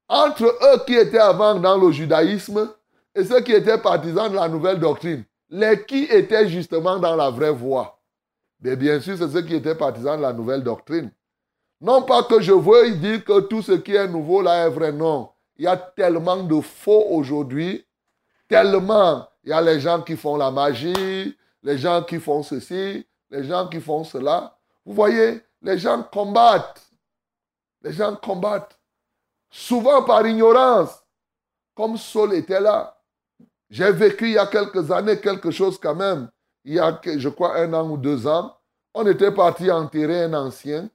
entre 0.09 0.45
eux 0.45 0.85
qui 0.87 0.95
étaient 0.95 1.19
avant 1.19 1.57
dans 1.57 1.77
le 1.77 1.93
judaïsme 1.93 2.73
et 3.15 3.25
ceux 3.25 3.41
qui 3.43 3.53
étaient 3.53 3.79
partisans 3.79 4.31
de 4.31 4.37
la 4.37 4.49
nouvelle 4.49 4.81
doctrine, 4.81 5.25
les 5.51 5.85
qui 5.85 6.05
étaient 6.05 6.49
justement 6.49 6.99
dans 6.99 7.17
la 7.17 7.31
vraie 7.31 7.53
voie. 7.53 8.01
Mais 8.61 8.77
bien 8.77 9.01
sûr, 9.01 9.19
c'est 9.19 9.29
ceux 9.29 9.43
qui 9.43 9.55
étaient 9.55 9.75
partisans 9.75 10.17
de 10.17 10.23
la 10.23 10.33
nouvelle 10.33 10.63
doctrine. 10.63 11.11
Non 11.81 12.03
pas 12.03 12.25
que 12.25 12.41
je 12.41 12.53
veuille 12.53 12.99
dire 12.99 13.25
que 13.25 13.41
tout 13.41 13.63
ce 13.63 13.73
qui 13.73 13.95
est 13.95 14.09
nouveau 14.09 14.43
là 14.43 14.67
est 14.67 14.71
vrai, 14.71 14.93
non. 14.93 15.31
Il 15.57 15.65
y 15.65 15.69
a 15.69 15.77
tellement 15.77 16.43
de 16.43 16.61
faux 16.61 17.07
aujourd'hui, 17.11 17.87
tellement. 18.49 19.29
Il 19.45 19.51
y 19.51 19.53
a 19.53 19.61
les 19.61 19.81
gens 19.81 20.03
qui 20.03 20.17
font 20.17 20.37
la 20.37 20.51
magie, 20.51 21.37
les 21.63 21.79
gens 21.79 22.03
qui 22.03 22.19
font 22.19 22.43
ceci, 22.43 23.07
les 23.31 23.45
gens 23.45 23.69
qui 23.69 23.81
font 23.81 24.05
cela. 24.05 24.57
Vous 24.85 24.95
voyez, 24.95 25.43
les 25.63 25.79
gens 25.79 26.03
combattent. 26.03 26.83
Les 27.83 27.93
gens 27.93 28.17
combattent 28.17 28.79
souvent 29.51 30.03
par 30.03 30.27
ignorance, 30.27 31.03
comme 31.75 31.97
Saul 31.97 32.35
était 32.35 32.61
là. 32.61 32.97
J'ai 33.71 33.93
vécu 33.93 34.27
il 34.27 34.33
y 34.33 34.39
a 34.39 34.47
quelques 34.47 34.91
années 34.91 35.21
quelque 35.21 35.51
chose 35.51 35.79
quand 35.79 35.95
même, 35.95 36.31
il 36.65 36.75
y 36.75 36.79
a, 36.79 37.01
je 37.05 37.29
crois, 37.29 37.57
un 37.57 37.73
an 37.75 37.89
ou 37.89 37.97
deux 37.97 38.27
ans. 38.27 38.57
On 38.95 39.07
était 39.07 39.33
parti 39.33 39.71
enterrer 39.71 40.25
un 40.25 40.35
ancien. 40.35 40.89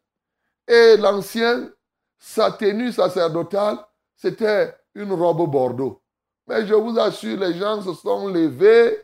Et 0.68 0.98
l'ancien, 0.98 1.70
sa 2.18 2.52
tenue 2.52 2.92
sacerdotale, 2.92 3.78
c'était 4.16 4.74
une 4.96 5.12
robe 5.12 5.50
bordeaux. 5.50 6.02
Mais 6.48 6.66
je 6.66 6.74
vous 6.74 6.98
assure, 7.00 7.40
les 7.40 7.54
gens 7.54 7.82
se 7.82 7.94
sont 7.94 8.28
levés 8.28 9.00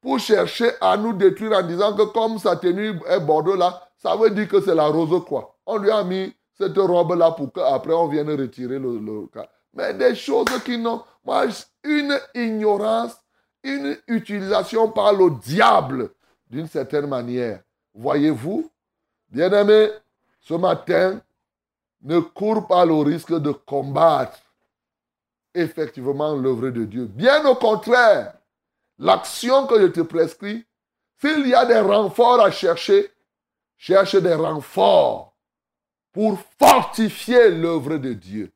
pour 0.00 0.18
chercher 0.18 0.70
à 0.80 0.96
nous 0.96 1.12
détruire 1.12 1.52
en 1.52 1.62
disant 1.62 1.94
que 1.94 2.02
comme 2.12 2.38
sa 2.38 2.56
tenue 2.56 2.98
est 3.08 3.20
bordeaux 3.20 3.56
là, 3.56 3.88
ça 3.96 4.16
veut 4.16 4.30
dire 4.30 4.48
que 4.48 4.60
c'est 4.60 4.74
la 4.74 4.86
rose 4.86 5.24
quoi. 5.26 5.56
On 5.64 5.78
lui 5.78 5.90
a 5.90 6.02
mis 6.02 6.34
cette 6.58 6.76
robe-là 6.76 7.30
pour 7.32 7.52
qu'après 7.52 7.92
on 7.92 8.08
vienne 8.08 8.30
retirer 8.30 8.78
le, 8.78 9.26
cas. 9.32 9.48
Mais 9.74 9.94
des 9.94 10.14
choses 10.14 10.46
qui 10.64 10.76
n'ont. 10.76 11.02
Moi, 11.24 11.46
une 11.84 12.18
ignorance, 12.34 13.16
une 13.62 13.96
utilisation 14.08 14.90
par 14.90 15.12
le 15.12 15.30
diable 15.40 16.10
d'une 16.50 16.66
certaine 16.66 17.06
manière. 17.06 17.60
Voyez-vous, 17.94 18.70
bien-aimé, 19.28 19.88
ce 20.42 20.54
matin, 20.54 21.22
ne 22.02 22.18
cours 22.18 22.66
pas 22.66 22.84
le 22.84 22.94
risque 22.94 23.32
de 23.32 23.52
combattre 23.52 24.40
effectivement 25.54 26.34
l'œuvre 26.34 26.70
de 26.70 26.84
Dieu. 26.84 27.06
Bien 27.06 27.44
au 27.46 27.54
contraire, 27.54 28.34
l'action 28.98 29.66
que 29.66 29.80
je 29.80 29.86
te 29.86 30.00
prescris, 30.00 30.66
s'il 31.20 31.46
y 31.46 31.54
a 31.54 31.64
des 31.64 31.78
renforts 31.78 32.40
à 32.40 32.50
chercher, 32.50 33.10
cherche 33.76 34.16
des 34.16 34.34
renforts 34.34 35.34
pour 36.12 36.38
fortifier 36.58 37.50
l'œuvre 37.50 37.96
de 37.98 38.12
Dieu. 38.12 38.52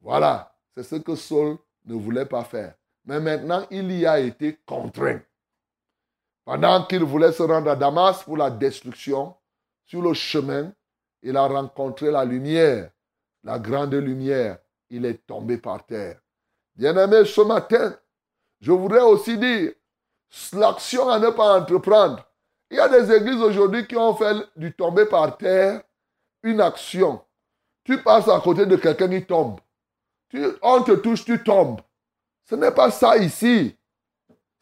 Voilà, 0.00 0.52
c'est 0.74 0.82
ce 0.82 0.96
que 0.96 1.14
Saul 1.14 1.58
ne 1.86 1.94
voulait 1.94 2.26
pas 2.26 2.42
faire. 2.42 2.74
Mais 3.04 3.20
maintenant, 3.20 3.64
il 3.70 3.92
y 3.92 4.04
a 4.04 4.18
été 4.18 4.58
contraint. 4.66 5.20
Pendant 6.44 6.84
qu'il 6.86 7.04
voulait 7.04 7.32
se 7.32 7.42
rendre 7.42 7.70
à 7.70 7.76
Damas 7.76 8.24
pour 8.24 8.36
la 8.36 8.50
destruction, 8.50 9.36
sur 9.84 10.02
le 10.02 10.14
chemin, 10.14 10.72
il 11.22 11.36
a 11.36 11.46
rencontré 11.46 12.10
la 12.10 12.24
lumière, 12.24 12.90
la 13.44 13.58
grande 13.58 13.94
lumière. 13.94 14.58
Il 14.90 15.06
est 15.06 15.26
tombé 15.26 15.56
par 15.56 15.86
terre. 15.86 16.20
Bien-aimé, 16.74 17.24
ce 17.24 17.40
matin, 17.40 17.96
je 18.60 18.72
voudrais 18.72 19.02
aussi 19.02 19.38
dire, 19.38 19.72
l'action 20.52 21.08
à 21.08 21.18
ne 21.18 21.30
pas 21.30 21.58
entreprendre. 21.58 22.24
Il 22.70 22.76
y 22.76 22.80
a 22.80 22.88
des 22.88 23.12
églises 23.14 23.40
aujourd'hui 23.40 23.86
qui 23.86 23.96
ont 23.96 24.14
fait 24.14 24.36
du 24.56 24.72
tomber 24.72 25.06
par 25.06 25.36
terre 25.36 25.82
une 26.42 26.60
action. 26.60 27.20
Tu 27.84 28.02
passes 28.02 28.28
à 28.28 28.40
côté 28.40 28.66
de 28.66 28.76
quelqu'un 28.76 29.08
qui 29.08 29.24
tombe. 29.24 29.60
On 30.62 30.82
te 30.82 30.92
touche, 30.92 31.24
tu 31.24 31.42
tombes. 31.42 31.80
Ce 32.48 32.54
n'est 32.54 32.70
pas 32.70 32.90
ça 32.90 33.16
ici. 33.16 33.76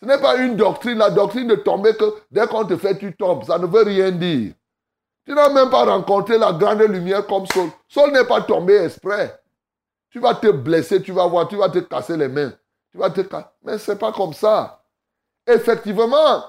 Ce 0.01 0.07
n'est 0.07 0.21
pas 0.21 0.37
une 0.39 0.57
doctrine, 0.57 0.99
la 0.99 1.11
doctrine 1.11 1.47
de 1.47 1.57
tomber 1.57 1.95
que 1.95 2.05
dès 2.31 2.47
qu'on 2.47 2.65
te 2.65 2.77
fait, 2.77 2.99
tu 2.99 3.15
tombes. 3.15 3.45
Ça 3.45 3.59
ne 3.59 3.67
veut 3.67 3.83
rien 3.83 4.11
dire. 4.11 4.55
Tu 5.31 5.37
n'as 5.37 5.49
même 5.49 5.71
pas 5.71 5.85
rencontré 5.85 6.39
la 6.39 6.53
grande 6.53 6.81
lumière 6.81 7.25
comme 7.25 7.47
Saul. 7.47 7.69
Saul 7.87 8.11
n'est 8.11 8.25
pas 8.25 8.41
tombé 8.41 8.75
exprès. 8.79 9.41
Tu 10.11 10.19
vas 10.19 10.35
te 10.35 10.51
blesser, 10.51 11.01
tu 11.01 11.13
vas 11.13 11.25
voir, 11.29 11.47
tu 11.47 11.55
vas 11.55 11.69
te 11.69 11.79
casser 11.79 12.17
les 12.17 12.27
mains. 12.27 12.53
Tu 12.91 12.99
vas 12.99 13.11
te 13.11 13.21
Mais 13.63 13.79
ce 13.79 13.93
n'est 13.93 13.97
pas 13.97 14.11
comme 14.11 14.33
ça. 14.33 14.83
Effectivement, 15.47 16.43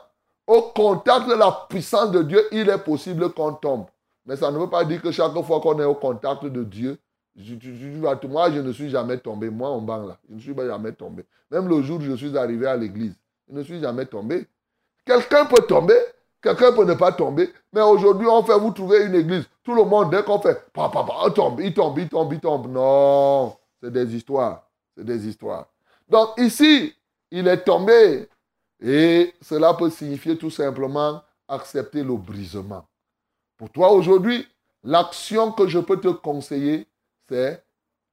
au 0.47 0.63
contact 0.63 1.27
de 1.27 1.35
la 1.35 1.67
puissance 1.69 2.09
de 2.09 2.23
Dieu, 2.23 2.41
il 2.51 2.67
est 2.71 2.79
possible 2.79 3.31
qu'on 3.33 3.53
tombe. 3.53 3.85
Mais 4.25 4.35
ça 4.35 4.49
ne 4.49 4.57
veut 4.57 4.67
pas 4.67 4.83
dire 4.83 4.99
que 4.99 5.11
chaque 5.11 5.39
fois 5.43 5.61
qu'on 5.61 5.79
est 5.79 5.85
au 5.85 5.93
contact 5.93 6.45
de 6.45 6.63
Dieu, 6.63 6.97
moi, 7.35 8.49
je 8.49 8.61
ne 8.61 8.71
suis 8.71 8.89
jamais 8.89 9.19
tombé. 9.19 9.51
Moi, 9.51 9.69
en 9.69 9.81
banc 9.81 10.07
là, 10.07 10.17
je 10.27 10.33
ne 10.33 10.39
suis 10.39 10.55
jamais 10.55 10.93
tombé. 10.93 11.23
Même 11.51 11.67
le 11.67 11.83
jour 11.83 11.99
où 11.99 12.01
je 12.01 12.15
suis 12.15 12.35
arrivé 12.35 12.65
à 12.65 12.77
l'église, 12.77 13.13
je 13.47 13.59
ne 13.59 13.61
suis 13.61 13.79
jamais 13.79 14.07
tombé. 14.07 14.47
Quelqu'un 15.05 15.45
peut 15.45 15.67
tomber, 15.67 15.99
quelqu'un 16.41 16.73
peut 16.73 16.85
ne 16.85 16.93
pas 16.93 17.11
tomber. 17.11 17.51
Mais 17.73 17.81
aujourd'hui, 17.81 18.27
on 18.27 18.43
fait, 18.43 18.57
vous 18.57 18.71
trouver 18.71 19.05
une 19.05 19.15
église. 19.15 19.45
Tout 19.63 19.75
le 19.75 19.83
monde, 19.83 20.11
dès 20.11 20.23
qu'on 20.23 20.39
fait, 20.39 20.71
papa, 20.73 21.03
papa, 21.03 21.13
il 21.27 21.33
tombe, 21.33 21.59
il 21.61 21.73
tombe, 21.73 21.99
il 21.99 22.09
tombe, 22.09 22.33
il 22.33 22.39
tombe. 22.39 22.67
Non, 22.71 23.55
c'est 23.81 23.91
des 23.91 24.15
histoires. 24.15 24.63
C'est 24.95 25.05
des 25.05 25.27
histoires. 25.27 25.67
Donc 26.09 26.29
ici, 26.37 26.93
il 27.29 27.47
est 27.47 27.63
tombé. 27.63 28.27
Et 28.83 29.33
cela 29.41 29.73
peut 29.75 29.89
signifier 29.89 30.37
tout 30.37 30.49
simplement 30.49 31.21
accepter 31.47 32.03
le 32.03 32.15
brisement. 32.15 32.85
Pour 33.57 33.69
toi 33.69 33.91
aujourd'hui, 33.91 34.47
l'action 34.83 35.51
que 35.51 35.67
je 35.67 35.79
peux 35.79 35.99
te 35.99 36.07
conseiller, 36.07 36.87
c'est 37.29 37.63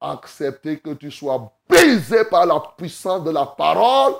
accepter 0.01 0.79
que 0.79 0.91
tu 0.91 1.11
sois 1.11 1.53
brisé 1.69 2.25
par 2.27 2.47
la 2.47 2.61
puissance 2.77 3.25
de 3.25 3.31
la 3.31 3.47
parole. 3.47 4.15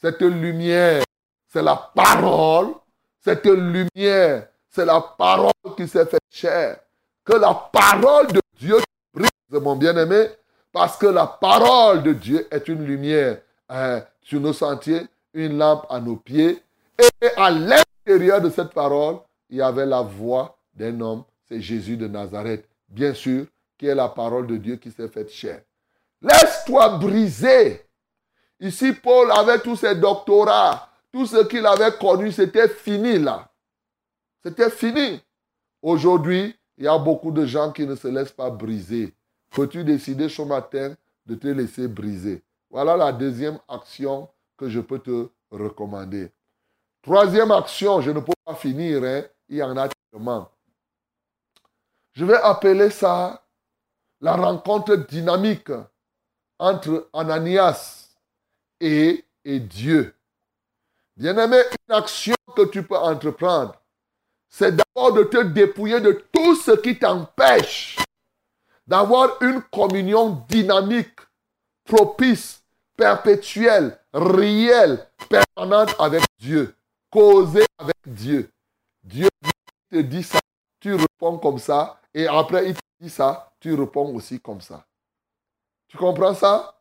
Cette 0.00 0.22
lumière, 0.22 1.04
c'est 1.46 1.62
la 1.62 1.76
parole. 1.94 2.74
Cette 3.22 3.46
lumière, 3.46 4.48
c'est 4.68 4.84
la 4.84 5.00
parole 5.00 5.52
qui 5.76 5.86
s'est 5.86 6.06
fait 6.06 6.18
chair. 6.30 6.80
Que 7.24 7.34
la 7.34 7.54
parole 7.54 8.28
de 8.28 8.40
Dieu 8.58 8.76
brise, 9.12 9.30
mon 9.50 9.76
bien-aimé, 9.76 10.28
parce 10.72 10.96
que 10.96 11.06
la 11.06 11.26
parole 11.26 12.02
de 12.02 12.12
Dieu 12.12 12.46
est 12.50 12.68
une 12.68 12.84
lumière 12.84 13.38
hein, 13.68 14.02
sur 14.22 14.40
nos 14.40 14.52
sentiers, 14.52 15.06
une 15.34 15.58
lampe 15.58 15.86
à 15.90 16.00
nos 16.00 16.16
pieds. 16.16 16.62
Et 16.98 17.28
à 17.36 17.50
l'intérieur 17.50 18.40
de 18.40 18.50
cette 18.50 18.72
parole, 18.72 19.18
il 19.48 19.58
y 19.58 19.62
avait 19.62 19.86
la 19.86 20.02
voix 20.02 20.56
d'un 20.74 21.00
homme, 21.00 21.24
c'est 21.48 21.60
Jésus 21.60 21.96
de 21.96 22.06
Nazareth. 22.06 22.66
Bien 22.88 23.12
sûr, 23.12 23.46
qui 23.76 23.86
est 23.86 23.94
la 23.94 24.08
parole 24.08 24.46
de 24.46 24.56
Dieu 24.56 24.76
qui 24.76 24.90
s'est 24.90 25.08
faite 25.08 25.30
chair. 25.30 25.60
Laisse-toi 26.22 26.98
briser. 26.98 27.84
Ici, 28.60 28.92
Paul 28.92 29.30
avait 29.32 29.58
tous 29.60 29.76
ses 29.76 29.94
doctorats, 29.94 30.89
tout 31.12 31.26
ce 31.26 31.44
qu'il 31.46 31.66
avait 31.66 31.96
connu, 31.98 32.32
c'était 32.32 32.68
fini 32.68 33.18
là. 33.18 33.50
C'était 34.42 34.70
fini. 34.70 35.20
Aujourd'hui, 35.82 36.56
il 36.78 36.84
y 36.84 36.88
a 36.88 36.98
beaucoup 36.98 37.30
de 37.30 37.44
gens 37.44 37.72
qui 37.72 37.86
ne 37.86 37.94
se 37.94 38.08
laissent 38.08 38.32
pas 38.32 38.50
briser. 38.50 39.14
Peux-tu 39.50 39.84
décider 39.84 40.28
ce 40.28 40.42
matin 40.42 40.96
de 41.26 41.34
te 41.34 41.48
laisser 41.48 41.88
briser? 41.88 42.42
Voilà 42.70 42.96
la 42.96 43.12
deuxième 43.12 43.58
action 43.68 44.28
que 44.56 44.68
je 44.68 44.80
peux 44.80 44.98
te 44.98 45.28
recommander. 45.50 46.30
Troisième 47.02 47.50
action, 47.50 48.00
je 48.00 48.10
ne 48.10 48.20
peux 48.20 48.32
pas 48.44 48.54
finir, 48.54 49.02
hein. 49.02 49.22
il 49.48 49.56
y 49.56 49.62
en 49.62 49.76
a 49.76 49.88
tellement. 50.10 50.50
Je 52.12 52.24
vais 52.24 52.36
appeler 52.36 52.90
ça 52.90 53.42
la 54.20 54.36
rencontre 54.36 54.96
dynamique 54.96 55.72
entre 56.58 57.08
Ananias 57.12 58.10
et, 58.80 59.24
et 59.44 59.60
Dieu. 59.60 60.14
Bien-aimé, 61.16 61.58
une 61.88 61.94
action 61.94 62.34
que 62.56 62.66
tu 62.66 62.82
peux 62.82 62.96
entreprendre, 62.96 63.74
c'est 64.48 64.74
d'abord 64.74 65.12
de 65.12 65.24
te 65.24 65.42
dépouiller 65.42 66.00
de 66.00 66.24
tout 66.32 66.56
ce 66.56 66.72
qui 66.72 66.98
t'empêche 66.98 67.96
d'avoir 68.86 69.40
une 69.42 69.62
communion 69.62 70.44
dynamique, 70.48 71.20
propice, 71.84 72.62
perpétuelle, 72.96 73.98
réelle, 74.12 75.06
permanente 75.28 75.94
avec 75.98 76.22
Dieu. 76.38 76.74
Causer 77.10 77.64
avec 77.78 77.94
Dieu. 78.04 78.50
Dieu 79.02 79.28
te 79.90 79.98
dit 79.98 80.22
ça, 80.22 80.40
tu 80.80 80.94
réponds 80.94 81.38
comme 81.38 81.58
ça, 81.58 82.00
et 82.12 82.26
après 82.26 82.68
il 82.68 82.74
te 82.74 82.80
dit 83.00 83.10
ça, 83.10 83.52
tu 83.60 83.74
réponds 83.74 84.14
aussi 84.14 84.40
comme 84.40 84.60
ça. 84.60 84.84
Tu 85.88 85.96
comprends 85.96 86.34
ça? 86.34 86.76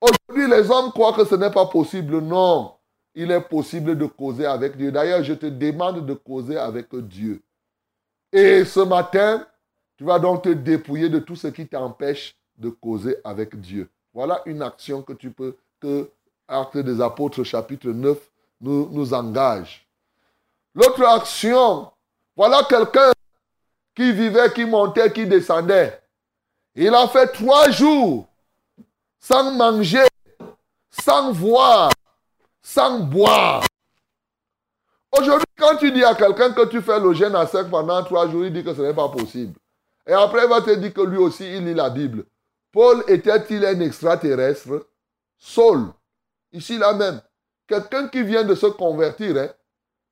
Aujourd'hui, 0.00 0.48
les 0.48 0.68
hommes 0.70 0.90
croient 0.90 1.12
que 1.12 1.24
ce 1.24 1.36
n'est 1.36 1.50
pas 1.50 1.66
possible. 1.66 2.18
Non, 2.18 2.76
il 3.14 3.30
est 3.30 3.40
possible 3.40 3.96
de 3.96 4.06
causer 4.06 4.46
avec 4.46 4.76
Dieu. 4.76 4.90
D'ailleurs, 4.90 5.22
je 5.22 5.34
te 5.34 5.46
demande 5.46 6.06
de 6.06 6.14
causer 6.14 6.56
avec 6.56 6.94
Dieu. 6.94 7.42
Et 8.32 8.64
ce 8.64 8.80
matin, 8.80 9.46
tu 9.96 10.04
vas 10.04 10.18
donc 10.18 10.42
te 10.42 10.48
dépouiller 10.48 11.08
de 11.08 11.18
tout 11.18 11.36
ce 11.36 11.48
qui 11.48 11.66
t'empêche 11.66 12.34
de 12.56 12.70
causer 12.70 13.18
avec 13.24 13.60
Dieu. 13.60 13.88
Voilà 14.14 14.42
une 14.46 14.62
action 14.62 15.02
que 15.02 15.12
tu 15.12 15.30
peux, 15.30 15.56
que 15.80 16.10
Acte 16.48 16.78
des 16.78 17.00
Apôtres 17.00 17.44
chapitre 17.44 17.88
9 17.88 18.18
nous, 18.60 18.88
nous 18.90 19.14
engage. 19.14 19.86
L'autre 20.74 21.04
action, 21.04 21.90
voilà 22.36 22.62
quelqu'un 22.68 23.12
qui 23.94 24.12
vivait, 24.12 24.52
qui 24.52 24.64
montait, 24.64 25.12
qui 25.12 25.26
descendait. 25.26 26.00
Il 26.74 26.94
a 26.94 27.06
fait 27.08 27.26
trois 27.28 27.70
jours 27.70 28.26
sans 29.20 29.52
manger, 29.52 30.06
sans 30.90 31.32
voir, 31.32 31.90
sans 32.62 33.00
boire. 33.00 33.64
Aujourd'hui, 35.10 35.46
quand 35.58 35.76
tu 35.76 35.92
dis 35.92 36.04
à 36.04 36.14
quelqu'un 36.14 36.52
que 36.52 36.66
tu 36.66 36.80
fais 36.80 36.98
le 36.98 37.12
jeûne 37.12 37.36
à 37.36 37.46
sec 37.46 37.68
pendant 37.70 38.02
trois 38.04 38.28
jours, 38.28 38.44
il 38.46 38.52
dit 38.52 38.64
que 38.64 38.74
ce 38.74 38.80
n'est 38.80 38.94
pas 38.94 39.08
possible. 39.08 39.58
Et 40.06 40.12
après, 40.12 40.44
il 40.44 40.48
va 40.48 40.62
te 40.62 40.70
dire 40.70 40.94
que 40.94 41.02
lui 41.02 41.18
aussi, 41.18 41.44
il 41.44 41.66
lit 41.66 41.74
la 41.74 41.90
Bible. 41.90 42.24
Paul 42.72 43.04
était-il 43.08 43.64
un 43.66 43.80
extraterrestre? 43.80 44.86
Saul, 45.38 45.92
ici 46.52 46.78
là 46.78 46.94
même, 46.94 47.20
quelqu'un 47.66 48.08
qui 48.08 48.22
vient 48.22 48.44
de 48.44 48.54
se 48.54 48.66
convertir, 48.66 49.36
hein, 49.36 49.48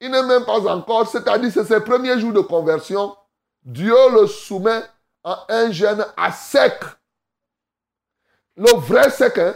il 0.01 0.11
n'est 0.11 0.23
même 0.23 0.45
pas 0.45 0.61
encore, 0.67 1.09
c'est-à-dire 1.09 1.51
c'est 1.53 1.65
ses 1.65 1.81
premiers 1.81 2.19
jours 2.19 2.33
de 2.33 2.41
conversion, 2.41 3.17
Dieu 3.63 3.95
le 4.13 4.27
soumet 4.27 4.83
à 5.23 5.47
un 5.49 5.71
jeûne 5.71 6.05
à 6.17 6.33
sec. 6.33 6.81
Le 8.57 8.71
vrai 8.77 9.09
sec, 9.11 9.39
hein? 9.39 9.55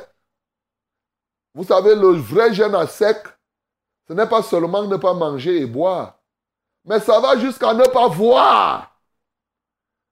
Vous 1.54 1.64
savez, 1.64 1.94
le 1.94 2.08
vrai 2.08 2.52
jeûne 2.52 2.74
à 2.74 2.86
sec, 2.86 3.18
ce 4.08 4.12
n'est 4.12 4.26
pas 4.26 4.42
seulement 4.42 4.82
ne 4.82 4.96
pas 4.96 5.14
manger 5.14 5.60
et 5.60 5.66
boire, 5.66 6.18
mais 6.84 7.00
ça 7.00 7.20
va 7.20 7.38
jusqu'à 7.38 7.72
ne 7.72 7.84
pas 7.84 8.08
voir. 8.08 8.90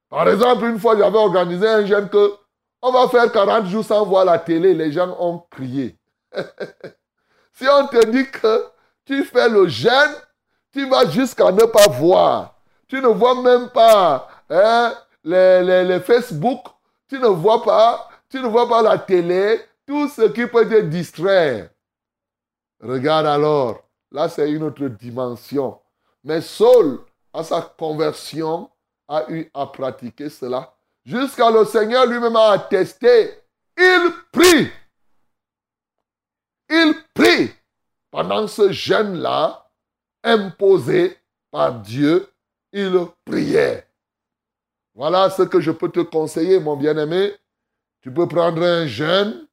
Par 0.09 0.29
exemple, 0.29 0.65
une 0.67 0.79
fois, 0.79 0.97
j'avais 0.97 1.19
organisé 1.19 1.67
un 1.67 1.87
jeûne 1.87 2.09
que 2.09 2.35
on 2.83 2.91
va 2.91 3.09
faire 3.09 3.31
40 3.31 3.67
jours 3.67 3.85
sans 3.85 4.05
voir 4.05 4.25
la 4.25 4.39
télé. 4.39 4.75
Les 4.75 4.93
gens 4.93 5.17
ont 5.19 5.39
crié. 5.51 5.97
si 7.53 7.65
on 7.69 7.87
te 7.87 8.05
dit 8.07 8.29
que 8.31 8.67
tu 9.05 9.25
fais 9.25 9.49
le 9.49 9.69
jeûne, 9.69 10.15
tu 10.73 10.89
vas 10.89 11.09
jusqu'à 11.09 11.53
ne 11.53 11.65
pas 11.65 11.89
voir. 11.89 12.57
Tu 12.89 13.01
ne 13.01 13.07
vois 13.07 13.41
même 13.41 13.71
pas 13.71 14.29
hein, 14.51 14.95
les, 15.25 16.01
Facebook, 16.01 16.67
tu 17.09 17.19
ne 17.19 17.29
vois 17.29 17.63
pas, 17.63 18.09
tu 18.29 18.41
ne 18.41 18.49
vois 18.49 18.69
pas 18.69 18.83
la 18.83 18.99
télé, 18.99 19.61
tout 19.87 20.09
ce 20.09 20.29
qui 20.33 20.47
peut 20.47 20.69
te 20.69 20.81
distraire. 20.83 21.71
Regarde 22.81 23.27
alors, 23.27 23.83
là 24.11 24.29
c'est 24.29 24.51
une 24.51 24.65
autre 24.65 24.87
dimension. 24.89 25.81
Mais 26.25 26.41
Saul, 26.41 27.01
à 27.33 27.43
sa 27.43 27.63
conversion, 27.63 28.71
a 29.09 29.31
eu 29.31 29.51
à 29.55 29.67
pratiquer 29.67 30.29
cela. 30.29 30.75
Jusqu'à 31.05 31.51
le 31.51 31.65
Seigneur 31.65 32.07
lui-même 32.07 32.37
a 32.37 32.53
attesté. 32.53 33.33
Il 33.77 34.13
prie. 34.31 34.71
Il 36.69 36.95
prie 37.15 37.51
pendant 38.13 38.47
ce 38.47 38.71
jeûne-là, 38.71 39.71
imposé 40.23 41.19
par 41.51 41.81
Dieu, 41.81 42.29
il 42.73 43.07
priait. 43.25 43.89
Voilà 44.95 45.31
ce 45.31 45.43
que 45.43 45.61
je 45.61 45.71
peux 45.71 45.91
te 45.91 46.01
conseiller, 46.01 46.61
mon 46.61 46.77
bien-aimé. 46.77 47.35
Tu 48.03 48.13
peux 48.13 48.29
prendre 48.29 48.63
un 48.63 48.87
jeûne. 48.87 49.49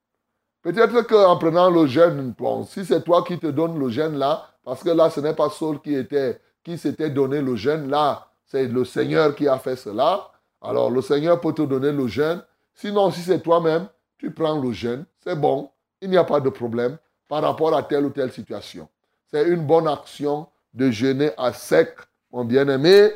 Peut-être 0.70 1.02
qu'en 1.08 1.36
prenant 1.38 1.72
le 1.72 1.88
jeûne, 1.88 2.36
bon, 2.38 2.64
si 2.64 2.86
c'est 2.86 3.04
toi 3.04 3.24
qui 3.24 3.40
te 3.40 3.48
donnes 3.48 3.80
le 3.80 3.90
jeûne 3.90 4.20
là, 4.20 4.52
parce 4.64 4.84
que 4.84 4.92
là, 4.92 5.10
ce 5.10 5.20
n'est 5.20 5.34
pas 5.34 5.50
Saul 5.50 5.82
qui 5.82 5.96
était, 5.96 6.40
qui 6.64 6.78
s'était 6.78 7.10
donné 7.10 7.42
le 7.42 7.56
jeûne, 7.56 7.90
là, 7.90 8.28
c'est 8.46 8.68
le 8.68 8.86
Seigneur 8.86 9.34
qui 9.34 9.48
a 9.48 9.58
fait 9.58 9.76
cela. 9.76 10.30
Alors, 10.62 10.92
le 10.92 11.02
Seigneur 11.02 11.42
peut 11.42 11.54
te 11.54 11.64
donner 11.64 11.92
le 11.92 12.06
jeûne. 12.06 12.44
Sinon, 12.76 13.10
si 13.10 13.22
c'est 13.22 13.40
toi-même, 13.40 13.88
tu 14.20 14.30
prends 14.30 14.62
le 14.62 14.72
jeûne. 14.72 15.06
C'est 15.24 15.36
bon. 15.36 15.72
Il 16.04 16.12
n'y 16.12 16.18
a 16.18 16.24
pas 16.24 16.40
de 16.40 16.50
problème 16.50 17.00
par 17.28 17.42
rapport 17.42 17.76
à 17.76 17.82
telle 17.82 18.06
ou 18.06 18.12
telle 18.12 18.32
situation. 18.32 18.88
C'est 19.26 19.48
une 19.48 19.66
bonne 19.66 19.88
action 19.88 20.46
de 20.76 20.92
jeûner 20.92 21.32
à 21.40 21.52
sec, 21.52 21.96
mon 22.32 22.46
bien-aimé. 22.46 23.10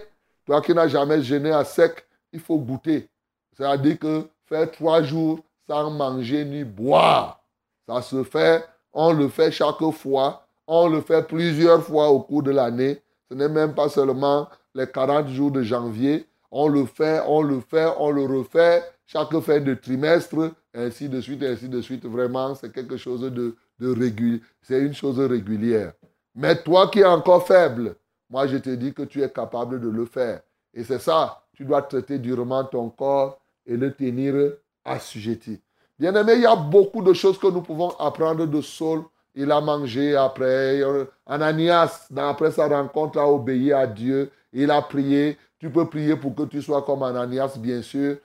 Toi 0.47 0.59
qui 0.59 0.73
n'as 0.73 0.87
jamais 0.87 1.21
jeûné 1.21 1.51
à 1.51 1.63
sec, 1.63 2.03
il 2.31 2.39
faut 2.39 2.57
goûter. 2.57 3.11
C'est-à-dire 3.55 3.99
que 3.99 4.27
faire 4.47 4.71
trois 4.71 5.03
jours 5.03 5.39
sans 5.67 5.91
manger 5.91 6.45
ni 6.45 6.63
boire, 6.63 7.42
ça 7.87 8.01
se 8.01 8.23
fait, 8.23 8.63
on 8.93 9.11
le 9.13 9.27
fait 9.27 9.51
chaque 9.51 9.83
fois, 9.91 10.45
on 10.67 10.87
le 10.87 11.01
fait 11.01 11.27
plusieurs 11.27 11.83
fois 11.83 12.09
au 12.09 12.21
cours 12.21 12.43
de 12.43 12.51
l'année. 12.51 13.01
Ce 13.29 13.33
n'est 13.35 13.49
même 13.49 13.73
pas 13.73 13.89
seulement 13.89 14.47
les 14.75 14.87
40 14.87 15.27
jours 15.29 15.51
de 15.51 15.63
janvier. 15.63 16.25
On 16.51 16.67
le 16.67 16.85
fait, 16.85 17.21
on 17.27 17.41
le 17.41 17.59
fait, 17.59 17.87
on 17.97 18.11
le 18.11 18.25
refait 18.25 18.83
chaque 19.05 19.37
fin 19.39 19.59
de 19.59 19.73
trimestre, 19.73 20.51
ainsi 20.73 21.09
de 21.09 21.19
suite, 21.19 21.43
ainsi 21.43 21.67
de 21.67 21.81
suite. 21.81 22.05
Vraiment, 22.05 22.55
c'est 22.55 22.71
quelque 22.71 22.97
chose 22.97 23.21
de, 23.21 23.55
de 23.79 23.89
régulier. 23.89 24.41
C'est 24.61 24.79
une 24.79 24.93
chose 24.93 25.19
régulière. 25.19 25.93
Mais 26.35 26.61
toi 26.61 26.87
qui 26.89 26.99
es 26.99 27.05
encore 27.05 27.45
faible, 27.45 27.95
moi 28.29 28.47
je 28.47 28.57
te 28.57 28.69
dis 28.69 28.93
que 28.93 29.03
tu 29.03 29.21
es 29.21 29.29
capable 29.29 29.79
de 29.79 29.89
le 29.89 30.05
faire. 30.05 30.41
Et 30.73 30.83
c'est 30.83 30.99
ça, 30.99 31.43
tu 31.53 31.65
dois 31.65 31.81
traiter 31.83 32.17
durement 32.17 32.63
ton 32.63 32.89
corps 32.89 33.39
et 33.65 33.77
le 33.77 33.93
tenir 33.93 34.53
assujetti. 34.83 35.61
Bien 35.99 36.15
aimé, 36.15 36.33
il 36.35 36.41
y 36.41 36.45
a 36.45 36.55
beaucoup 36.55 37.01
de 37.01 37.13
choses 37.13 37.37
que 37.37 37.47
nous 37.47 37.61
pouvons 37.61 37.89
apprendre 37.99 38.45
de 38.45 38.61
Saul. 38.61 39.03
Il 39.35 39.51
a 39.51 39.61
mangé 39.61 40.15
après. 40.15 40.81
Ananias, 41.25 42.07
après 42.15 42.51
sa 42.51 42.67
rencontre, 42.67 43.19
a 43.19 43.27
obéi 43.27 43.73
à 43.73 43.87
Dieu. 43.87 44.31
Il 44.51 44.69
a 44.71 44.81
prié. 44.81 45.37
Tu 45.59 45.69
peux 45.69 45.87
prier 45.87 46.15
pour 46.15 46.35
que 46.35 46.43
tu 46.43 46.61
sois 46.61 46.81
comme 46.81 47.03
Ananias, 47.03 47.57
bien 47.57 47.81
sûr. 47.81 48.17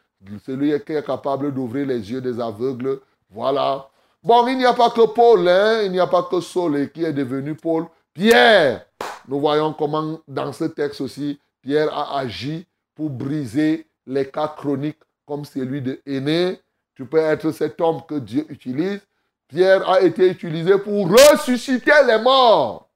Celui 0.44 0.78
qui 0.80 0.92
est 0.92 1.06
capable 1.06 1.54
d'ouvrir 1.54 1.86
les 1.86 2.10
yeux 2.10 2.20
des 2.20 2.40
aveugles. 2.40 3.00
Voilà. 3.30 3.88
Bon, 4.22 4.46
il 4.48 4.58
n'y 4.58 4.66
a 4.66 4.72
pas 4.72 4.90
que 4.90 5.06
Paul, 5.06 5.48
hein? 5.48 5.82
il 5.84 5.92
n'y 5.92 6.00
a 6.00 6.06
pas 6.06 6.24
que 6.24 6.40
Saul 6.40 6.90
qui 6.90 7.04
est 7.04 7.12
devenu 7.12 7.54
Paul. 7.54 7.86
Pierre, 8.12 8.84
nous 9.28 9.38
voyons 9.38 9.72
comment 9.72 10.18
dans 10.26 10.52
ce 10.52 10.64
texte 10.64 11.00
aussi, 11.00 11.38
Pierre 11.62 11.96
a 11.96 12.18
agi 12.18 12.66
pour 12.94 13.10
briser 13.10 13.86
les 14.06 14.28
cas 14.28 14.48
chroniques 14.48 14.98
comme 15.24 15.44
celui 15.44 15.80
de 15.80 16.00
Aîné. 16.04 16.60
Tu 16.98 17.06
peux 17.06 17.18
être 17.18 17.52
cet 17.52 17.80
homme 17.80 18.04
que 18.08 18.16
Dieu 18.16 18.44
utilise. 18.48 19.00
Pierre 19.46 19.88
a 19.88 20.00
été 20.00 20.28
utilisé 20.28 20.76
pour 20.80 21.08
ressusciter 21.08 21.92
les 22.04 22.20
morts. 22.20 22.90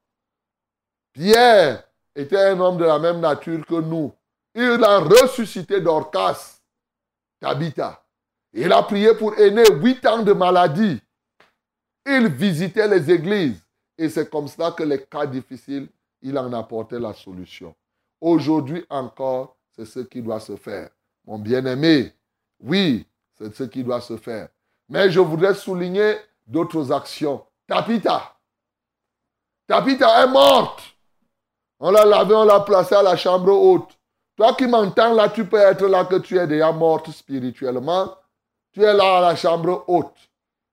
Pierre 1.13 1.85
était 2.13 2.49
un 2.49 2.59
homme 2.59 2.79
de 2.79 2.85
la 2.85 2.99
même 2.99 3.21
nature 3.21 3.65
que 3.65 3.81
nous. 3.81 4.13
Il 4.57 4.83
a 4.83 4.99
ressuscité 4.99 5.81
Dorcas, 5.81 6.59
Tabitha. 7.39 8.05
Il 8.53 8.73
a 8.73 8.83
prié 8.83 9.15
pour 9.15 9.39
Aîné 9.39 9.63
huit 9.75 10.05
ans 10.05 10.25
de 10.25 10.33
maladie. 10.33 11.01
Il 12.05 12.27
visitait 12.27 12.89
les 12.89 13.09
églises. 13.09 13.63
Et 13.97 14.09
c'est 14.09 14.29
comme 14.29 14.49
cela 14.49 14.73
que 14.73 14.83
les 14.83 15.05
cas 15.05 15.27
difficiles, 15.27 15.89
il 16.23 16.37
en 16.37 16.53
apportait 16.55 16.99
la 16.99 17.15
solution. 17.15 17.73
Aujourd'hui 18.21 18.85
encore, 18.91 19.57
c'est 19.77 19.87
ce 19.87 20.01
qui 20.01 20.21
doit 20.21 20.41
se 20.41 20.57
faire. 20.57 20.91
Mon 21.25 21.39
bien-aimé, 21.39 22.13
oui, 22.59 23.07
c'est 23.39 23.55
ce 23.55 23.65
qui 23.65 23.83
doit 23.83 24.01
se 24.01 24.17
faire. 24.17 24.49
Mais 24.89 25.11
je 25.11 25.21
voudrais 25.21 25.55
souligner 25.55 26.17
d'autres 26.47 26.93
actions. 26.93 27.45
Tapita. 27.67 28.35
Tapita 29.67 30.25
est 30.25 30.29
morte. 30.29 30.83
On 31.81 31.91
l'a 31.91 32.05
lavée, 32.05 32.35
on 32.35 32.45
l'a 32.45 32.61
placée 32.61 32.95
à 32.95 33.03
la 33.03 33.17
chambre 33.17 33.53
haute. 33.53 33.99
Toi 34.37 34.55
qui 34.55 34.67
m'entends 34.67 35.15
là, 35.15 35.29
tu 35.29 35.47
peux 35.47 35.59
être 35.59 35.87
là 35.87 36.05
que 36.05 36.17
tu 36.17 36.39
es 36.39 36.47
déjà 36.47 36.73
morte 36.73 37.11
spirituellement. 37.11 38.17
Tu 38.73 38.83
es 38.83 38.93
là 38.93 39.19
à 39.19 39.21
la 39.21 39.37
chambre 39.37 39.85
haute. 39.89 40.17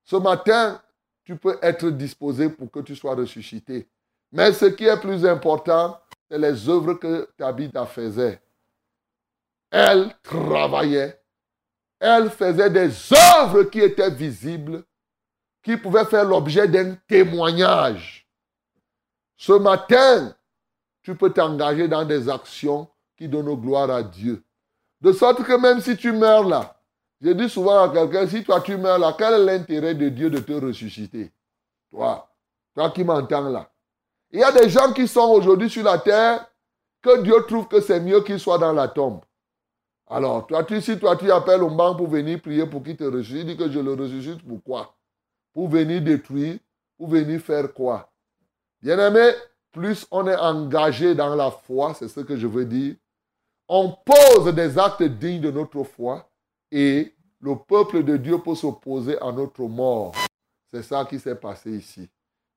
Ce 0.03 0.15
matin, 0.15 0.81
tu 1.23 1.35
peux 1.35 1.57
être 1.61 1.89
disposé 1.89 2.49
pour 2.49 2.71
que 2.71 2.79
tu 2.79 2.95
sois 2.95 3.15
ressuscité. 3.15 3.87
Mais 4.31 4.53
ce 4.53 4.65
qui 4.65 4.85
est 4.85 4.99
plus 4.99 5.25
important, 5.25 5.99
c'est 6.29 6.37
les 6.37 6.69
œuvres 6.69 6.93
que 6.93 7.29
Tabitha 7.37 7.85
faisait. 7.85 8.41
Elle 9.71 10.15
travaillait. 10.23 11.18
Elle 11.99 12.29
faisait 12.29 12.69
des 12.69 12.89
œuvres 13.13 13.63
qui 13.63 13.81
étaient 13.81 14.09
visibles, 14.09 14.83
qui 15.63 15.75
pouvaient 15.75 16.05
faire 16.05 16.25
l'objet 16.25 16.67
d'un 16.67 16.95
témoignage. 17.07 18.27
Ce 19.35 19.53
matin, 19.53 20.33
tu 21.01 21.15
peux 21.15 21.31
t'engager 21.31 21.87
dans 21.87 22.05
des 22.05 22.29
actions 22.29 22.87
qui 23.17 23.27
donnent 23.27 23.55
gloire 23.55 23.89
à 23.89 24.03
Dieu. 24.03 24.43
De 25.01 25.11
sorte 25.11 25.43
que 25.43 25.53
même 25.53 25.81
si 25.81 25.97
tu 25.97 26.11
meurs 26.11 26.47
là, 26.47 26.75
je 27.21 27.31
dis 27.31 27.49
souvent 27.49 27.83
à 27.83 27.89
quelqu'un, 27.89 28.27
si 28.27 28.43
toi 28.43 28.61
tu 28.61 28.77
meurs 28.77 28.99
là, 28.99 29.13
quel 29.17 29.33
est 29.33 29.45
l'intérêt 29.45 29.93
de 29.93 30.09
Dieu 30.09 30.29
de 30.29 30.39
te 30.39 30.53
ressusciter? 30.53 31.31
Toi, 31.91 32.29
toi 32.75 32.89
qui 32.91 33.03
m'entends 33.03 33.49
là. 33.49 33.69
Il 34.31 34.39
y 34.39 34.43
a 34.43 34.51
des 34.51 34.69
gens 34.69 34.93
qui 34.93 35.07
sont 35.07 35.29
aujourd'hui 35.29 35.69
sur 35.69 35.83
la 35.83 35.97
terre 35.97 36.45
que 37.01 37.21
Dieu 37.21 37.35
trouve 37.47 37.67
que 37.67 37.81
c'est 37.81 37.99
mieux 37.99 38.21
qu'ils 38.21 38.39
soient 38.39 38.57
dans 38.57 38.73
la 38.73 38.87
tombe. 38.87 39.21
Alors, 40.09 40.47
toi, 40.47 40.63
tu, 40.63 40.81
si 40.81 40.97
toi 40.97 41.15
tu 41.15 41.31
appelles 41.31 41.61
au 41.61 41.69
banc 41.69 41.95
pour 41.95 42.07
venir 42.07 42.41
prier 42.41 42.65
pour 42.65 42.81
qu'il 42.81 42.97
te 42.97 43.03
ressuscite, 43.03 43.45
dis 43.45 43.55
que 43.55 43.69
je 43.69 43.79
le 43.79 43.93
ressuscite 43.93 44.41
pourquoi 44.45 44.95
Pour 45.53 45.69
venir 45.69 46.01
détruire, 46.01 46.57
pour 46.97 47.09
venir 47.09 47.39
faire 47.39 47.71
quoi? 47.71 48.11
Bien-aimé, 48.81 49.33
plus 49.71 50.07
on 50.09 50.27
est 50.27 50.35
engagé 50.35 51.13
dans 51.13 51.35
la 51.35 51.51
foi, 51.51 51.93
c'est 51.93 52.07
ce 52.07 52.21
que 52.21 52.35
je 52.35 52.47
veux 52.47 52.65
dire, 52.65 52.95
on 53.67 53.95
pose 54.03 54.51
des 54.55 54.79
actes 54.79 55.03
dignes 55.03 55.41
de 55.41 55.51
notre 55.51 55.83
foi 55.83 56.27
et 56.71 57.13
le 57.39 57.55
peuple 57.55 58.03
de 58.03 58.17
Dieu 58.17 58.39
peut 58.39 58.55
s'opposer 58.55 59.19
à 59.21 59.31
notre 59.31 59.61
mort. 59.61 60.13
C'est 60.71 60.81
ça 60.81 61.05
qui 61.05 61.19
s'est 61.19 61.35
passé 61.35 61.71
ici. 61.71 62.09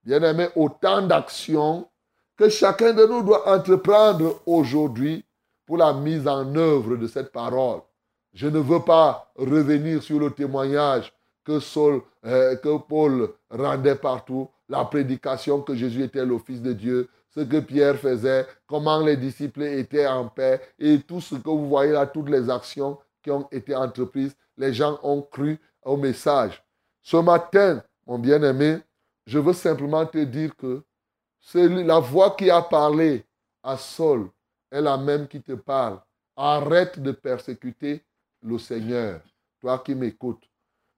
Bien-aimé, 0.03 0.49
autant 0.57 1.03
d'actions 1.03 1.87
que 2.37 2.49
chacun 2.49 2.95
de 2.95 3.05
nous 3.05 3.23
doit 3.23 3.55
entreprendre 3.55 4.41
aujourd'hui 4.47 5.23
pour 5.67 5.77
la 5.79 5.93
mise 5.93 6.27
en 6.27 6.55
œuvre 6.55 6.97
de 6.97 7.07
cette 7.07 7.33
parole. 7.33 7.81
Je 8.33 8.49
ne 8.49 8.59
veux 8.59 8.81
pas 8.81 9.31
revenir 9.37 10.03
sur 10.03 10.19
le 10.19 10.31
témoignage 10.31 11.13
que, 11.45 11.59
euh, 12.25 12.57
que 12.57 12.79
Paul 12.79 13.31
rendait 13.51 13.97
partout, 13.97 14.49
la 14.69 14.85
prédication 14.85 15.61
que 15.61 15.75
Jésus 15.75 16.03
était 16.03 16.25
le 16.25 16.39
Fils 16.39 16.63
de 16.63 16.73
Dieu, 16.73 17.09
ce 17.35 17.41
que 17.41 17.61
Pierre 17.61 17.97
faisait, 17.97 18.47
comment 18.67 19.01
les 19.01 19.17
disciples 19.17 19.63
étaient 19.63 20.07
en 20.07 20.29
paix 20.29 20.61
et 20.79 21.01
tout 21.01 21.21
ce 21.21 21.35
que 21.35 21.49
vous 21.49 21.69
voyez 21.69 21.93
là, 21.93 22.07
toutes 22.07 22.29
les 22.29 22.49
actions 22.49 22.99
qui 23.23 23.31
ont 23.31 23.49
été 23.51 23.75
entreprises, 23.75 24.35
les 24.57 24.73
gens 24.73 24.99
ont 25.03 25.23
cru 25.23 25.59
au 25.85 25.97
message. 25.97 26.63
Ce 27.03 27.17
matin, 27.17 27.83
mon 28.07 28.19
bien-aimé, 28.19 28.79
je 29.27 29.39
veux 29.39 29.53
simplement 29.53 30.05
te 30.07 30.19
dire 30.19 30.55
que 30.57 30.83
c'est 31.41 31.69
la 31.69 31.99
voix 31.99 32.31
qui 32.37 32.51
a 32.51 32.63
parlé 32.63 33.25
à 33.63 33.77
Saul 33.77 34.29
est 34.73 34.81
la 34.81 34.97
même 34.97 35.29
qui 35.29 35.41
te 35.41 35.53
parle. 35.53 36.01
Arrête 36.35 36.99
de 36.99 37.13
persécuter 37.13 38.03
le 38.43 38.59
Seigneur, 38.59 39.21
toi 39.61 39.79
qui 39.79 39.95
m'écoutes. 39.95 40.43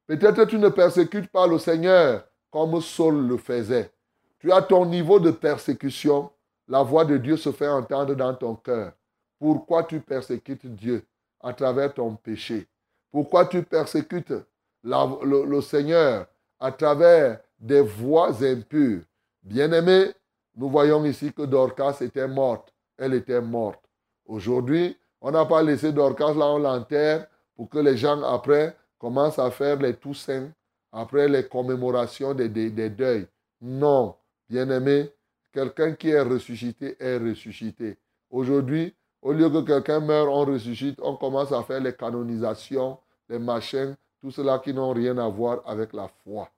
Peut-être 0.06 0.44
tu 0.44 0.58
ne 0.58 0.68
persécutes 0.68 1.30
pas 1.30 1.46
le 1.46 1.58
Seigneur 1.58 2.24
comme 2.50 2.80
Saul 2.80 3.26
le 3.26 3.36
faisait. 3.36 3.90
Tu 4.38 4.52
as 4.52 4.62
ton 4.62 4.84
niveau 4.86 5.18
de 5.18 5.30
persécution. 5.30 6.30
La 6.68 6.82
voix 6.82 7.04
de 7.04 7.16
Dieu 7.16 7.36
se 7.36 7.50
fait 7.50 7.68
entendre 7.68 8.14
dans 8.14 8.34
ton 8.34 8.54
cœur. 8.54 8.92
Pourquoi 9.38 9.84
tu 9.84 10.00
persécutes 10.00 10.66
Dieu 10.66 11.04
à 11.40 11.52
travers 11.52 11.92
ton 11.92 12.14
péché? 12.14 12.68
Pourquoi 13.10 13.46
tu 13.46 13.62
persécutes 13.62 14.34
le, 14.82 15.60
Seigneur 15.60 16.26
à 16.60 16.72
travers 16.72 17.40
des 17.58 17.80
voix 17.80 18.42
impures? 18.42 19.02
Bien-aimé, 19.42 20.12
nous 20.56 20.68
voyons 20.68 21.04
ici 21.04 21.32
que 21.32 21.42
Dorcas 21.42 21.98
était 22.00 22.28
morte. 22.28 22.73
Elle 22.96 23.14
était 23.14 23.40
morte. 23.40 23.80
Aujourd'hui, 24.26 24.96
on 25.20 25.30
n'a 25.30 25.44
pas 25.44 25.62
laissé 25.62 25.92
Dorcas 25.92 26.34
là, 26.34 26.46
on 26.46 26.58
l'enterre 26.58 27.26
pour 27.56 27.68
que 27.68 27.78
les 27.78 27.96
gens 27.96 28.22
après 28.22 28.76
commencent 28.98 29.38
à 29.38 29.50
faire 29.50 29.78
les 29.78 29.94
Toussaint, 29.94 30.50
après 30.92 31.28
les 31.28 31.48
commémorations 31.48 32.34
des, 32.34 32.48
des 32.48 32.90
deuils. 32.90 33.26
Non, 33.60 34.14
bien-aimé, 34.48 35.10
quelqu'un 35.52 35.94
qui 35.94 36.10
est 36.10 36.20
ressuscité 36.20 36.96
est 37.00 37.18
ressuscité. 37.18 37.98
Aujourd'hui, 38.30 38.94
au 39.22 39.32
lieu 39.32 39.48
que 39.48 39.62
quelqu'un 39.62 40.00
meure, 40.00 40.30
on 40.30 40.44
ressuscite, 40.44 40.98
on 41.02 41.16
commence 41.16 41.52
à 41.52 41.62
faire 41.62 41.80
les 41.80 41.94
canonisations, 41.94 42.98
les 43.28 43.38
machins, 43.38 43.96
tout 44.20 44.30
cela 44.30 44.58
qui 44.58 44.74
n'ont 44.74 44.92
rien 44.92 45.16
à 45.18 45.28
voir 45.28 45.62
avec 45.66 45.92
la 45.92 46.08
foi. 46.08 46.50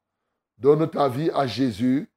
Donne 0.59 0.89
ta 0.89 1.09
vie 1.09 1.31
à 1.33 1.47
Jésus, 1.47 2.09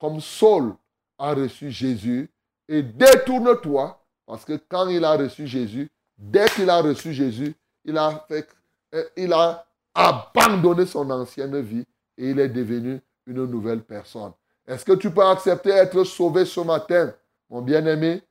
comme 0.00 0.20
Saul 0.20 0.74
a 1.18 1.34
reçu 1.34 1.70
Jésus, 1.70 2.28
et 2.68 2.82
détourne-toi, 2.82 4.02
parce 4.26 4.44
que 4.44 4.58
quand 4.68 4.88
il 4.88 5.04
a 5.04 5.16
reçu 5.16 5.46
Jésus, 5.46 5.90
dès 6.16 6.46
qu'il 6.46 6.70
a 6.70 6.80
reçu 6.80 7.12
Jésus, 7.12 7.54
il 7.84 7.98
a, 7.98 8.24
fait, 8.28 8.48
euh, 8.94 9.04
il 9.16 9.32
a 9.32 9.66
abandonné 9.94 10.86
son 10.86 11.10
ancienne 11.10 11.60
vie 11.60 11.84
et 12.16 12.30
il 12.30 12.38
est 12.38 12.48
devenu 12.48 13.00
une 13.26 13.44
nouvelle 13.46 13.82
personne. 13.82 14.32
Est-ce 14.66 14.84
que 14.84 14.92
tu 14.92 15.10
peux 15.10 15.24
accepter 15.24 15.70
être 15.70 16.04
sauvé 16.04 16.44
ce 16.44 16.60
matin, 16.60 17.12
mon 17.50 17.62
bien-aimé, 17.62 18.22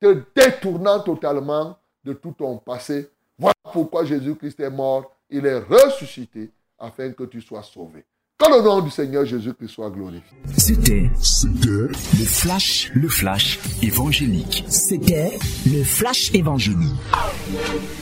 te 0.00 0.22
détournant 0.34 1.00
totalement 1.00 1.76
de 2.04 2.12
tout 2.12 2.32
ton 2.32 2.58
passé 2.58 3.10
Voilà 3.38 3.54
pourquoi 3.72 4.04
Jésus-Christ 4.04 4.60
est 4.60 4.70
mort, 4.70 5.14
il 5.28 5.44
est 5.46 5.58
ressuscité 5.58 6.50
afin 6.78 7.12
que 7.12 7.24
tu 7.24 7.40
sois 7.40 7.62
sauvé. 7.62 8.04
Que 8.40 8.50
le 8.50 8.62
nom 8.62 8.80
du 8.80 8.90
Seigneur 8.90 9.26
Jésus-Christ 9.26 9.68
soit 9.68 9.90
glorifié. 9.90 10.22
C'était 10.56 11.10
C'était 11.20 11.88
le 12.18 12.24
flash, 12.24 12.90
le 12.94 13.06
flash 13.06 13.58
évangélique. 13.82 14.64
C'était 14.66 15.38
le 15.66 15.84
flash 15.84 16.30
évangélique. 16.32 16.88
évangélique. 17.12 17.99